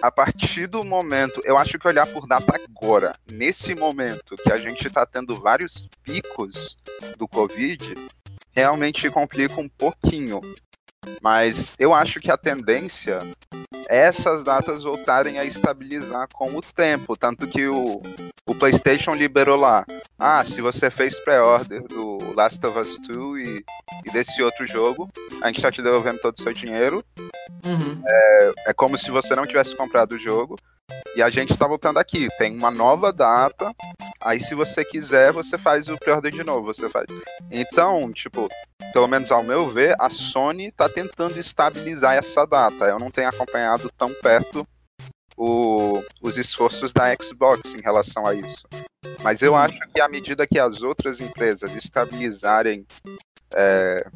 a 0.00 0.10
partir 0.10 0.66
do 0.66 0.84
momento, 0.84 1.42
eu 1.44 1.58
acho 1.58 1.78
que 1.78 1.88
olhar 1.88 2.06
por 2.06 2.26
data 2.26 2.54
agora, 2.54 3.14
nesse 3.30 3.74
momento 3.74 4.36
que 4.36 4.52
a 4.52 4.58
gente 4.58 4.88
tá 4.90 5.04
tendo 5.04 5.40
vários 5.40 5.88
picos 6.04 6.76
do 7.16 7.26
Covid, 7.26 7.94
realmente 8.52 9.10
complica 9.10 9.60
um 9.60 9.68
pouquinho. 9.68 10.40
Mas 11.22 11.72
eu 11.78 11.92
acho 11.94 12.20
que 12.20 12.30
a 12.30 12.36
tendência 12.36 13.20
é 13.88 13.98
essas 13.98 14.42
datas 14.44 14.82
voltarem 14.82 15.38
a 15.38 15.44
estabilizar 15.44 16.28
com 16.32 16.56
o 16.56 16.62
tempo. 16.62 17.16
Tanto 17.16 17.46
que 17.46 17.66
o, 17.66 18.02
o 18.46 18.54
PlayStation 18.54 19.14
liberou 19.14 19.56
lá. 19.56 19.84
Ah, 20.18 20.44
se 20.44 20.60
você 20.60 20.90
fez 20.90 21.18
pré-order 21.20 21.82
do 21.84 22.18
Last 22.34 22.64
of 22.66 22.78
Us 22.78 22.98
2 22.98 23.48
e, 23.48 23.64
e 24.06 24.10
desse 24.12 24.42
outro 24.42 24.66
jogo, 24.66 25.08
a 25.42 25.46
gente 25.46 25.62
tá 25.62 25.70
te 25.70 25.82
devolvendo 25.82 26.20
todo 26.20 26.36
o 26.36 26.42
seu 26.42 26.52
dinheiro. 26.52 27.04
Uhum. 27.64 28.02
É 28.66 28.72
como 28.74 28.98
se 28.98 29.10
você 29.10 29.34
não 29.34 29.46
tivesse 29.46 29.74
comprado 29.76 30.12
o 30.12 30.18
jogo. 30.18 30.56
E 31.16 31.22
a 31.22 31.30
gente 31.30 31.56
tá 31.56 31.66
voltando 31.66 31.98
aqui. 31.98 32.28
Tem 32.38 32.56
uma 32.56 32.70
nova 32.70 33.12
data. 33.12 33.74
Aí, 34.20 34.40
se 34.40 34.54
você 34.54 34.84
quiser, 34.84 35.32
você 35.32 35.58
faz 35.58 35.88
o 35.88 35.96
pre-order 35.98 36.32
de 36.32 36.44
novo. 36.44 36.66
Você 36.72 36.88
faz. 36.88 37.06
Então, 37.50 38.12
tipo, 38.12 38.48
pelo 38.92 39.08
menos 39.08 39.30
ao 39.30 39.42
meu 39.42 39.68
ver, 39.68 39.96
a 40.00 40.08
Sony 40.10 40.70
tá 40.72 40.88
tentando 40.88 41.38
estabilizar 41.38 42.14
essa 42.16 42.46
data. 42.46 42.84
Eu 42.86 42.98
não 42.98 43.10
tenho 43.10 43.28
acompanhado 43.28 43.90
tão 43.96 44.12
perto 44.14 44.66
o- 45.36 46.02
os 46.20 46.36
esforços 46.36 46.92
da 46.92 47.14
Xbox 47.16 47.74
em 47.74 47.80
relação 47.82 48.26
a 48.26 48.34
isso. 48.34 48.66
Mas 49.22 49.42
eu 49.42 49.52
Uhum. 49.52 49.58
acho 49.58 49.78
que 49.94 50.00
à 50.00 50.08
medida 50.08 50.46
que 50.46 50.58
as 50.58 50.82
outras 50.82 51.20
empresas 51.20 51.74
estabilizarem 51.74 52.84
é, 53.54 54.06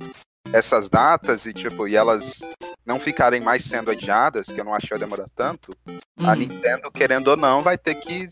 essas 0.53 0.89
datas 0.89 1.47
e 1.47 1.53
tipo 1.53 1.87
e 1.87 1.97
elas 1.97 2.41
não 2.85 2.99
ficarem 2.99 3.41
mais 3.41 3.65
sendo 3.65 3.91
adiadas, 3.91 4.47
que 4.47 4.61
eu 4.61 4.65
não 4.65 4.75
acho 4.75 4.87
que 4.87 4.95
vai 4.95 4.99
demorar 4.99 5.27
tanto, 5.37 5.77
a 6.19 6.31
Uhum. 6.31 6.35
Nintendo, 6.37 6.91
querendo 6.91 7.29
ou 7.29 7.37
não, 7.37 7.63
vai 7.63 7.77
ter 7.79 7.95
que 7.95 8.29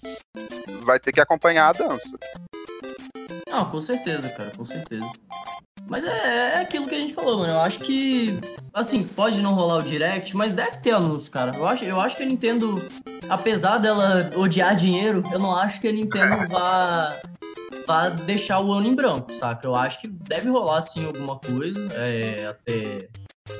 vai 0.85 0.99
ter 1.01 1.13
que 1.13 1.21
acompanhar 1.21 1.69
a 1.69 1.73
dança. 1.73 2.17
Não, 3.51 3.65
com 3.69 3.81
certeza, 3.81 4.29
cara, 4.31 4.51
com 4.57 4.65
certeza. 4.65 5.11
Mas 5.87 6.05
é, 6.05 6.55
é 6.55 6.61
aquilo 6.61 6.87
que 6.87 6.95
a 6.95 7.01
gente 7.01 7.13
falou, 7.15 7.39
mano. 7.39 7.53
Eu 7.53 7.61
acho 7.61 7.81
que, 7.81 8.39
assim, 8.73 9.03
pode 9.03 9.43
não 9.43 9.55
rolar 9.55 9.79
o 9.79 9.83
direct, 9.83 10.37
mas 10.37 10.53
deve 10.53 10.79
ter 10.79 10.93
anúncio, 10.93 11.31
cara. 11.33 11.57
Eu 11.57 11.67
acho, 11.67 11.85
eu 11.85 12.01
acho 12.01 12.17
que 12.17 12.23
a 12.23 12.27
Nintendo, 12.27 12.81
apesar 13.29 13.79
dela 13.79 14.31
odiar 14.37 14.77
dinheiro, 14.77 15.25
eu 15.33 15.39
não 15.41 15.57
acho 15.57 15.81
que 15.81 15.89
a 15.89 15.93
Nintendo 15.93 16.47
vá, 16.49 17.19
vá 17.91 18.09
deixar 18.09 18.61
o 18.61 18.73
ano 18.73 18.87
em 18.87 18.95
branco, 18.95 19.33
saca? 19.33 19.67
Eu 19.67 19.75
acho 19.75 20.01
que 20.01 20.07
deve 20.07 20.49
rolar, 20.49 20.81
sim, 20.81 21.05
alguma 21.05 21.37
coisa 21.41 21.93
é, 21.95 22.47
até, 22.47 23.09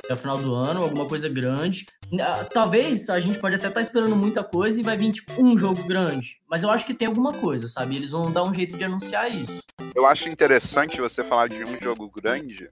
até 0.03 0.13
o 0.13 0.17
final 0.17 0.37
do 0.37 0.55
ano, 0.55 0.81
alguma 0.81 1.05
coisa 1.05 1.27
grande. 1.27 1.85
Ah, 2.17 2.45
talvez 2.45 3.09
a 3.09 3.19
gente 3.19 3.39
pode 3.39 3.55
até 3.55 3.67
estar 3.67 3.81
tá 3.81 3.85
esperando 3.85 4.15
muita 4.15 4.41
coisa 4.41 4.79
e 4.79 4.83
vai 4.83 4.95
vir, 4.95 5.11
tipo, 5.11 5.33
um 5.37 5.57
jogo 5.57 5.83
grande. 5.83 6.39
Mas 6.49 6.63
eu 6.63 6.69
acho 6.69 6.85
que 6.85 6.93
tem 6.93 7.09
alguma 7.09 7.33
coisa, 7.33 7.67
sabe? 7.67 7.97
Eles 7.97 8.11
vão 8.11 8.31
dar 8.31 8.43
um 8.43 8.53
jeito 8.53 8.77
de 8.77 8.85
anunciar 8.85 9.29
isso. 9.29 9.59
Eu 9.93 10.05
acho 10.05 10.29
interessante 10.29 11.01
você 11.01 11.21
falar 11.21 11.49
de 11.49 11.65
um 11.65 11.77
jogo 11.81 12.09
grande 12.09 12.69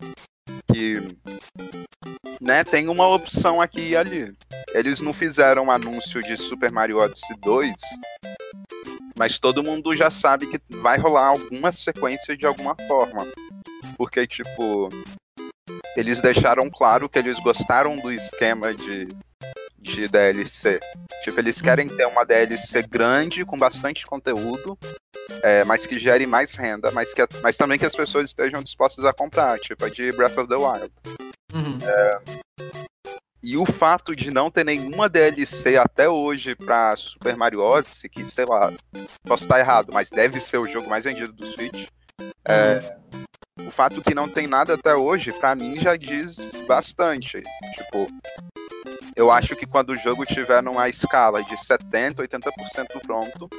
que 0.71 1.01
né, 2.41 2.63
tem 2.63 2.87
uma 2.87 3.07
opção 3.07 3.61
aqui 3.61 3.89
e 3.89 3.97
ali. 3.97 4.33
Eles 4.73 5.01
não 5.01 5.13
fizeram 5.13 5.71
anúncio 5.71 6.21
de 6.21 6.37
Super 6.37 6.71
Mario 6.71 6.97
Odyssey 6.97 7.35
2, 7.39 7.73
mas 9.17 9.39
todo 9.39 9.63
mundo 9.63 9.93
já 9.93 10.09
sabe 10.09 10.47
que 10.47 10.61
vai 10.77 10.97
rolar 10.97 11.27
alguma 11.27 11.71
sequência 11.71 12.37
de 12.37 12.45
alguma 12.45 12.75
forma. 12.87 13.27
Porque, 13.97 14.25
tipo, 14.25 14.89
eles 15.97 16.21
deixaram 16.21 16.69
claro 16.69 17.09
que 17.09 17.19
eles 17.19 17.39
gostaram 17.39 17.95
do 17.95 18.11
esquema 18.11 18.73
de, 18.73 19.07
de 19.81 20.07
DLC. 20.07 20.79
Tipo, 21.23 21.39
eles 21.39 21.61
querem 21.61 21.87
ter 21.87 22.05
uma 22.05 22.25
DLC 22.25 22.81
grande, 22.83 23.45
com 23.45 23.57
bastante 23.57 24.05
conteúdo, 24.05 24.77
é, 25.43 25.63
mas 25.63 25.85
que 25.85 25.99
gere 25.99 26.25
mais 26.25 26.53
renda, 26.53 26.91
mas, 26.91 27.13
que, 27.13 27.21
mas 27.41 27.55
também 27.57 27.77
que 27.77 27.85
as 27.85 27.95
pessoas 27.95 28.29
estejam 28.29 28.63
dispostas 28.63 29.05
a 29.05 29.13
comprar, 29.13 29.59
tipo 29.59 29.85
a 29.85 29.89
de 29.89 30.11
Breath 30.11 30.37
of 30.37 30.47
the 30.47 30.55
Wild. 30.55 30.91
Uhum. 31.53 31.77
É, 31.81 32.19
e 33.41 33.55
o 33.55 33.65
fato 33.65 34.13
de 34.13 34.31
não 34.31 34.51
ter 34.51 34.65
nenhuma 34.65 35.07
DLC 35.07 35.77
até 35.77 36.09
hoje 36.09 36.55
pra 36.55 36.95
Super 36.97 37.37
Mario 37.37 37.61
Odyssey, 37.61 38.09
que 38.09 38.29
sei 38.29 38.45
lá, 38.45 38.71
posso 39.23 39.43
estar 39.43 39.59
errado, 39.59 39.91
mas 39.93 40.09
deve 40.09 40.39
ser 40.41 40.57
o 40.57 40.67
jogo 40.67 40.89
mais 40.89 41.05
vendido 41.05 41.31
do 41.31 41.47
Switch. 41.47 41.87
É, 42.45 42.97
o 43.65 43.71
fato 43.71 44.01
que 44.01 44.13
não 44.13 44.27
tem 44.27 44.45
nada 44.45 44.73
até 44.73 44.93
hoje, 44.93 45.31
para 45.31 45.55
mim 45.55 45.79
já 45.79 45.95
diz 45.95 46.35
bastante. 46.67 47.41
Tipo, 47.75 48.07
eu 49.19 49.29
acho 49.29 49.53
que 49.53 49.65
quando 49.65 49.89
o 49.89 49.97
jogo 49.97 50.25
tiver 50.25 50.63
numa 50.63 50.87
escala 50.87 51.43
de 51.43 51.57
70, 51.65 52.23
80% 52.23 53.01
pronto, 53.05 53.49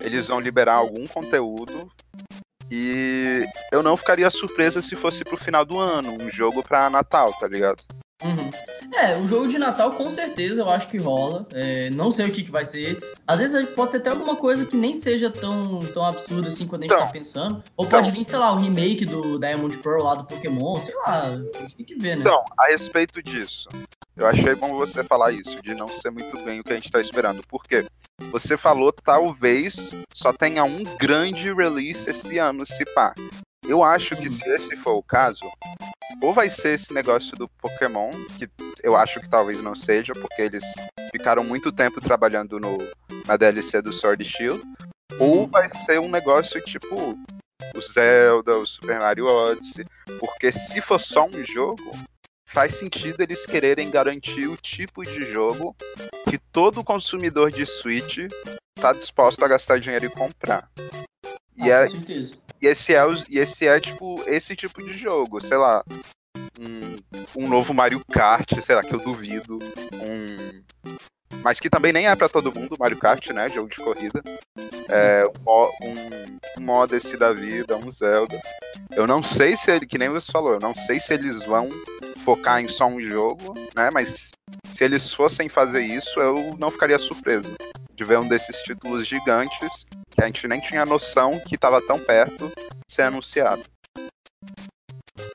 eles 0.00 0.28
vão 0.28 0.40
liberar 0.40 0.76
algum 0.76 1.06
conteúdo. 1.06 1.92
E 2.70 3.44
eu 3.70 3.82
não 3.82 3.98
ficaria 3.98 4.30
surpresa 4.30 4.80
se 4.80 4.96
fosse 4.96 5.22
pro 5.22 5.36
final 5.36 5.62
do 5.62 5.78
ano, 5.78 6.16
um 6.18 6.30
jogo 6.30 6.62
pra 6.62 6.88
Natal, 6.88 7.34
tá 7.34 7.46
ligado? 7.46 7.82
Uhum. 8.22 8.50
É, 8.94 9.16
o 9.16 9.26
jogo 9.26 9.48
de 9.48 9.58
Natal 9.58 9.90
com 9.92 10.08
certeza 10.08 10.60
eu 10.60 10.70
acho 10.70 10.88
que 10.88 10.98
rola. 10.98 11.46
É, 11.52 11.90
não 11.90 12.10
sei 12.10 12.28
o 12.28 12.32
que, 12.32 12.44
que 12.44 12.50
vai 12.50 12.64
ser. 12.64 12.98
Às 13.26 13.40
vezes 13.40 13.68
pode 13.70 13.90
ser 13.90 13.96
até 13.98 14.10
alguma 14.10 14.36
coisa 14.36 14.64
que 14.64 14.76
nem 14.76 14.94
seja 14.94 15.30
tão, 15.30 15.84
tão 15.86 16.04
absurda 16.04 16.48
assim 16.48 16.66
quando 16.66 16.82
a 16.82 16.84
gente 16.84 16.94
então, 16.94 17.06
tá 17.06 17.12
pensando. 17.12 17.62
Ou 17.76 17.86
pode 17.86 18.08
então, 18.08 18.20
vir, 18.20 18.24
sei 18.24 18.38
lá, 18.38 18.52
o 18.52 18.56
um 18.56 18.60
remake 18.60 19.04
do 19.04 19.38
Diamond 19.38 19.76
Pearl 19.78 20.02
lá 20.02 20.14
do 20.14 20.24
Pokémon, 20.24 20.78
sei 20.78 20.94
lá. 20.94 21.22
A 21.24 21.60
gente 21.60 21.74
tem 21.74 21.86
que 21.86 21.94
ver, 21.96 22.16
né? 22.16 22.20
Então, 22.20 22.44
a 22.56 22.66
respeito 22.66 23.22
disso, 23.22 23.68
eu 24.16 24.26
achei 24.26 24.54
bom 24.54 24.68
você 24.74 25.02
falar 25.02 25.32
isso, 25.32 25.60
de 25.62 25.74
não 25.74 25.88
ser 25.88 26.10
muito 26.10 26.38
bem 26.44 26.60
o 26.60 26.64
que 26.64 26.72
a 26.72 26.76
gente 26.76 26.90
tá 26.90 27.00
esperando. 27.00 27.42
Por 27.48 27.64
quê? 27.64 27.84
Você 28.30 28.56
falou 28.56 28.92
talvez 28.92 29.90
só 30.14 30.32
tenha 30.32 30.62
um 30.62 30.84
grande 30.98 31.52
release 31.52 32.08
esse 32.08 32.38
ano, 32.38 32.64
se 32.64 32.84
pá. 32.94 33.12
Eu 33.66 33.82
acho 33.82 34.14
que 34.16 34.30
se 34.30 34.46
esse 34.50 34.76
for 34.76 34.94
o 34.94 35.02
caso, 35.02 35.40
ou 36.22 36.32
vai 36.32 36.50
ser 36.50 36.74
esse 36.74 36.92
negócio 36.92 37.36
do 37.36 37.48
Pokémon, 37.48 38.10
que 38.38 38.48
eu 38.82 38.94
acho 38.94 39.20
que 39.20 39.28
talvez 39.28 39.62
não 39.62 39.74
seja, 39.74 40.12
porque 40.12 40.42
eles 40.42 40.64
ficaram 41.10 41.42
muito 41.42 41.72
tempo 41.72 42.00
trabalhando 42.00 42.60
no, 42.60 42.78
na 43.26 43.36
DLC 43.36 43.80
do 43.80 43.92
Sword 43.92 44.24
Shield, 44.24 44.62
ou 45.18 45.40
uhum. 45.40 45.46
vai 45.46 45.68
ser 45.68 45.98
um 45.98 46.08
negócio 46.08 46.60
tipo 46.62 47.18
o 47.74 47.80
Zelda, 47.80 48.56
o 48.56 48.66
Super 48.66 49.00
Mario 49.00 49.26
Odyssey, 49.26 49.86
porque 50.20 50.52
se 50.52 50.80
for 50.80 51.00
só 51.00 51.26
um 51.26 51.44
jogo, 51.44 51.90
faz 52.46 52.74
sentido 52.74 53.20
eles 53.20 53.46
quererem 53.46 53.90
garantir 53.90 54.46
o 54.46 54.56
tipo 54.56 55.02
de 55.02 55.24
jogo 55.32 55.74
que 56.28 56.38
todo 56.52 56.84
consumidor 56.84 57.50
de 57.50 57.64
Switch 57.66 58.18
está 58.76 58.92
disposto 58.92 59.44
a 59.44 59.48
gastar 59.48 59.80
dinheiro 59.80 60.06
e 60.06 60.10
comprar. 60.10 60.70
E, 61.56 61.72
ah, 61.72 61.84
é, 61.84 61.88
e 62.64 62.66
esse 62.66 62.94
é, 62.94 63.02
e 63.28 63.38
esse 63.38 63.66
é 63.66 63.78
tipo 63.78 64.22
esse 64.26 64.56
tipo 64.56 64.82
de 64.82 64.94
jogo, 64.94 65.38
sei 65.38 65.58
lá, 65.58 65.84
um, 66.58 67.44
um 67.44 67.46
novo 67.46 67.74
Mario 67.74 68.02
Kart, 68.10 68.50
sei 68.62 68.74
lá, 68.74 68.82
que 68.82 68.94
eu 68.94 69.00
duvido, 69.00 69.58
um 69.92 70.64
mas 71.42 71.60
que 71.60 71.68
também 71.68 71.92
nem 71.92 72.08
é 72.08 72.16
para 72.16 72.26
todo 72.26 72.54
mundo, 72.54 72.74
Mario 72.78 72.96
Kart, 72.96 73.26
né, 73.28 73.50
jogo 73.50 73.68
de 73.68 73.76
corrida. 73.76 74.22
É, 74.88 75.24
um, 75.46 76.62
um 76.62 77.18
da 77.18 77.32
vida, 77.34 77.76
um 77.76 77.90
Zelda. 77.90 78.40
Eu 78.92 79.06
não 79.06 79.22
sei 79.22 79.54
se 79.54 79.70
ele, 79.70 79.86
que 79.86 79.98
nem 79.98 80.08
você 80.08 80.32
falou, 80.32 80.54
eu 80.54 80.60
não 80.60 80.74
sei 80.74 80.98
se 80.98 81.12
eles 81.12 81.44
vão 81.44 81.68
focar 82.24 82.60
em 82.60 82.68
só 82.68 82.86
um 82.86 83.00
jogo, 83.00 83.54
né, 83.76 83.90
mas 83.92 84.30
se 84.72 84.82
eles 84.82 85.12
fossem 85.12 85.48
fazer 85.48 85.82
isso, 85.82 86.18
eu 86.18 86.56
não 86.58 86.70
ficaria 86.70 86.98
surpreso 86.98 87.54
de 87.94 88.04
ver 88.04 88.18
um 88.18 88.26
desses 88.26 88.56
títulos 88.62 89.06
gigantes 89.06 89.84
que 90.10 90.22
a 90.22 90.26
gente 90.26 90.48
nem 90.48 90.60
tinha 90.60 90.86
noção 90.86 91.38
que 91.46 91.54
estava 91.54 91.80
tão 91.82 91.98
perto 91.98 92.50
ser 92.88 93.02
anunciado. 93.02 93.62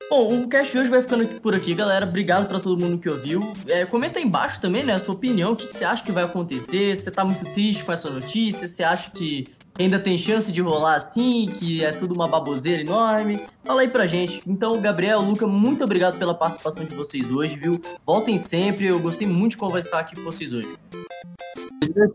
Bom, 0.09 0.41
o 0.41 0.49
cast 0.49 0.71
de 0.71 0.79
hoje 0.79 0.89
vai 0.89 1.01
ficando 1.03 1.27
por 1.39 1.53
aqui, 1.53 1.75
galera. 1.75 2.05
Obrigado 2.05 2.47
para 2.47 2.59
todo 2.59 2.81
mundo 2.81 2.97
que 2.97 3.07
ouviu. 3.07 3.41
É, 3.67 3.85
comenta 3.85 4.17
aí 4.17 4.25
embaixo 4.25 4.59
também, 4.59 4.83
né, 4.83 4.93
a 4.93 4.99
sua 4.99 5.13
opinião, 5.13 5.51
o 5.51 5.55
que, 5.55 5.67
que 5.67 5.73
você 5.73 5.85
acha 5.85 6.03
que 6.03 6.11
vai 6.11 6.23
acontecer. 6.23 6.95
Você 6.95 7.11
tá 7.11 7.23
muito 7.23 7.45
triste 7.53 7.85
com 7.85 7.91
essa 7.91 8.09
notícia? 8.09 8.67
Você 8.67 8.83
acha 8.83 9.11
que 9.11 9.45
ainda 9.83 9.99
tem 9.99 10.17
chance 10.17 10.51
de 10.51 10.61
rolar 10.61 10.95
assim, 10.95 11.47
que 11.57 11.83
é 11.83 11.91
tudo 11.91 12.13
uma 12.13 12.27
baboseira 12.27 12.81
enorme? 12.81 13.41
Fala 13.63 13.81
aí 13.81 13.87
pra 13.87 14.05
gente. 14.05 14.41
Então, 14.45 14.79
Gabriel, 14.81 15.21
Luca, 15.21 15.47
muito 15.47 15.83
obrigado 15.83 16.17
pela 16.17 16.33
participação 16.33 16.83
de 16.83 16.93
vocês 16.93 17.31
hoje, 17.31 17.55
viu? 17.55 17.81
Voltem 18.05 18.37
sempre, 18.37 18.87
eu 18.87 18.99
gostei 18.99 19.27
muito 19.27 19.51
de 19.51 19.57
conversar 19.57 19.99
aqui 19.99 20.15
com 20.15 20.21
vocês 20.21 20.53
hoje. 20.53 20.67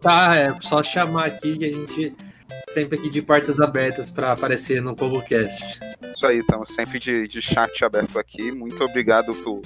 Tá, 0.00 0.36
é 0.36 0.54
só 0.60 0.82
chamar 0.82 1.26
aqui 1.26 1.58
que 1.58 1.64
a 1.64 1.72
gente 1.72 2.14
sempre 2.70 2.98
aqui 2.98 3.08
de 3.08 3.22
portas 3.22 3.60
abertas 3.60 4.10
para 4.10 4.32
aparecer 4.32 4.82
no 4.82 4.94
CovoCast. 4.94 5.80
Isso 6.16 6.26
aí, 6.26 6.38
estamos 6.38 6.74
sempre 6.74 6.98
de, 6.98 7.26
de 7.26 7.40
chat 7.40 7.84
aberto 7.84 8.18
aqui. 8.18 8.52
Muito 8.52 8.82
obrigado 8.84 9.34
por, 9.42 9.62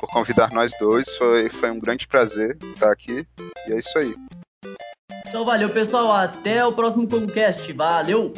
por 0.00 0.08
convidar 0.10 0.50
nós 0.52 0.72
dois. 0.78 1.08
Foi, 1.16 1.48
foi 1.48 1.70
um 1.70 1.78
grande 1.78 2.06
prazer 2.06 2.56
estar 2.62 2.90
aqui. 2.90 3.26
E 3.68 3.72
é 3.72 3.78
isso 3.78 3.98
aí. 3.98 4.14
Então 5.28 5.44
valeu, 5.44 5.68
pessoal. 5.70 6.12
Até 6.12 6.64
o 6.64 6.72
próximo 6.72 7.08
CovoCast. 7.08 7.72
Valeu! 7.72 8.32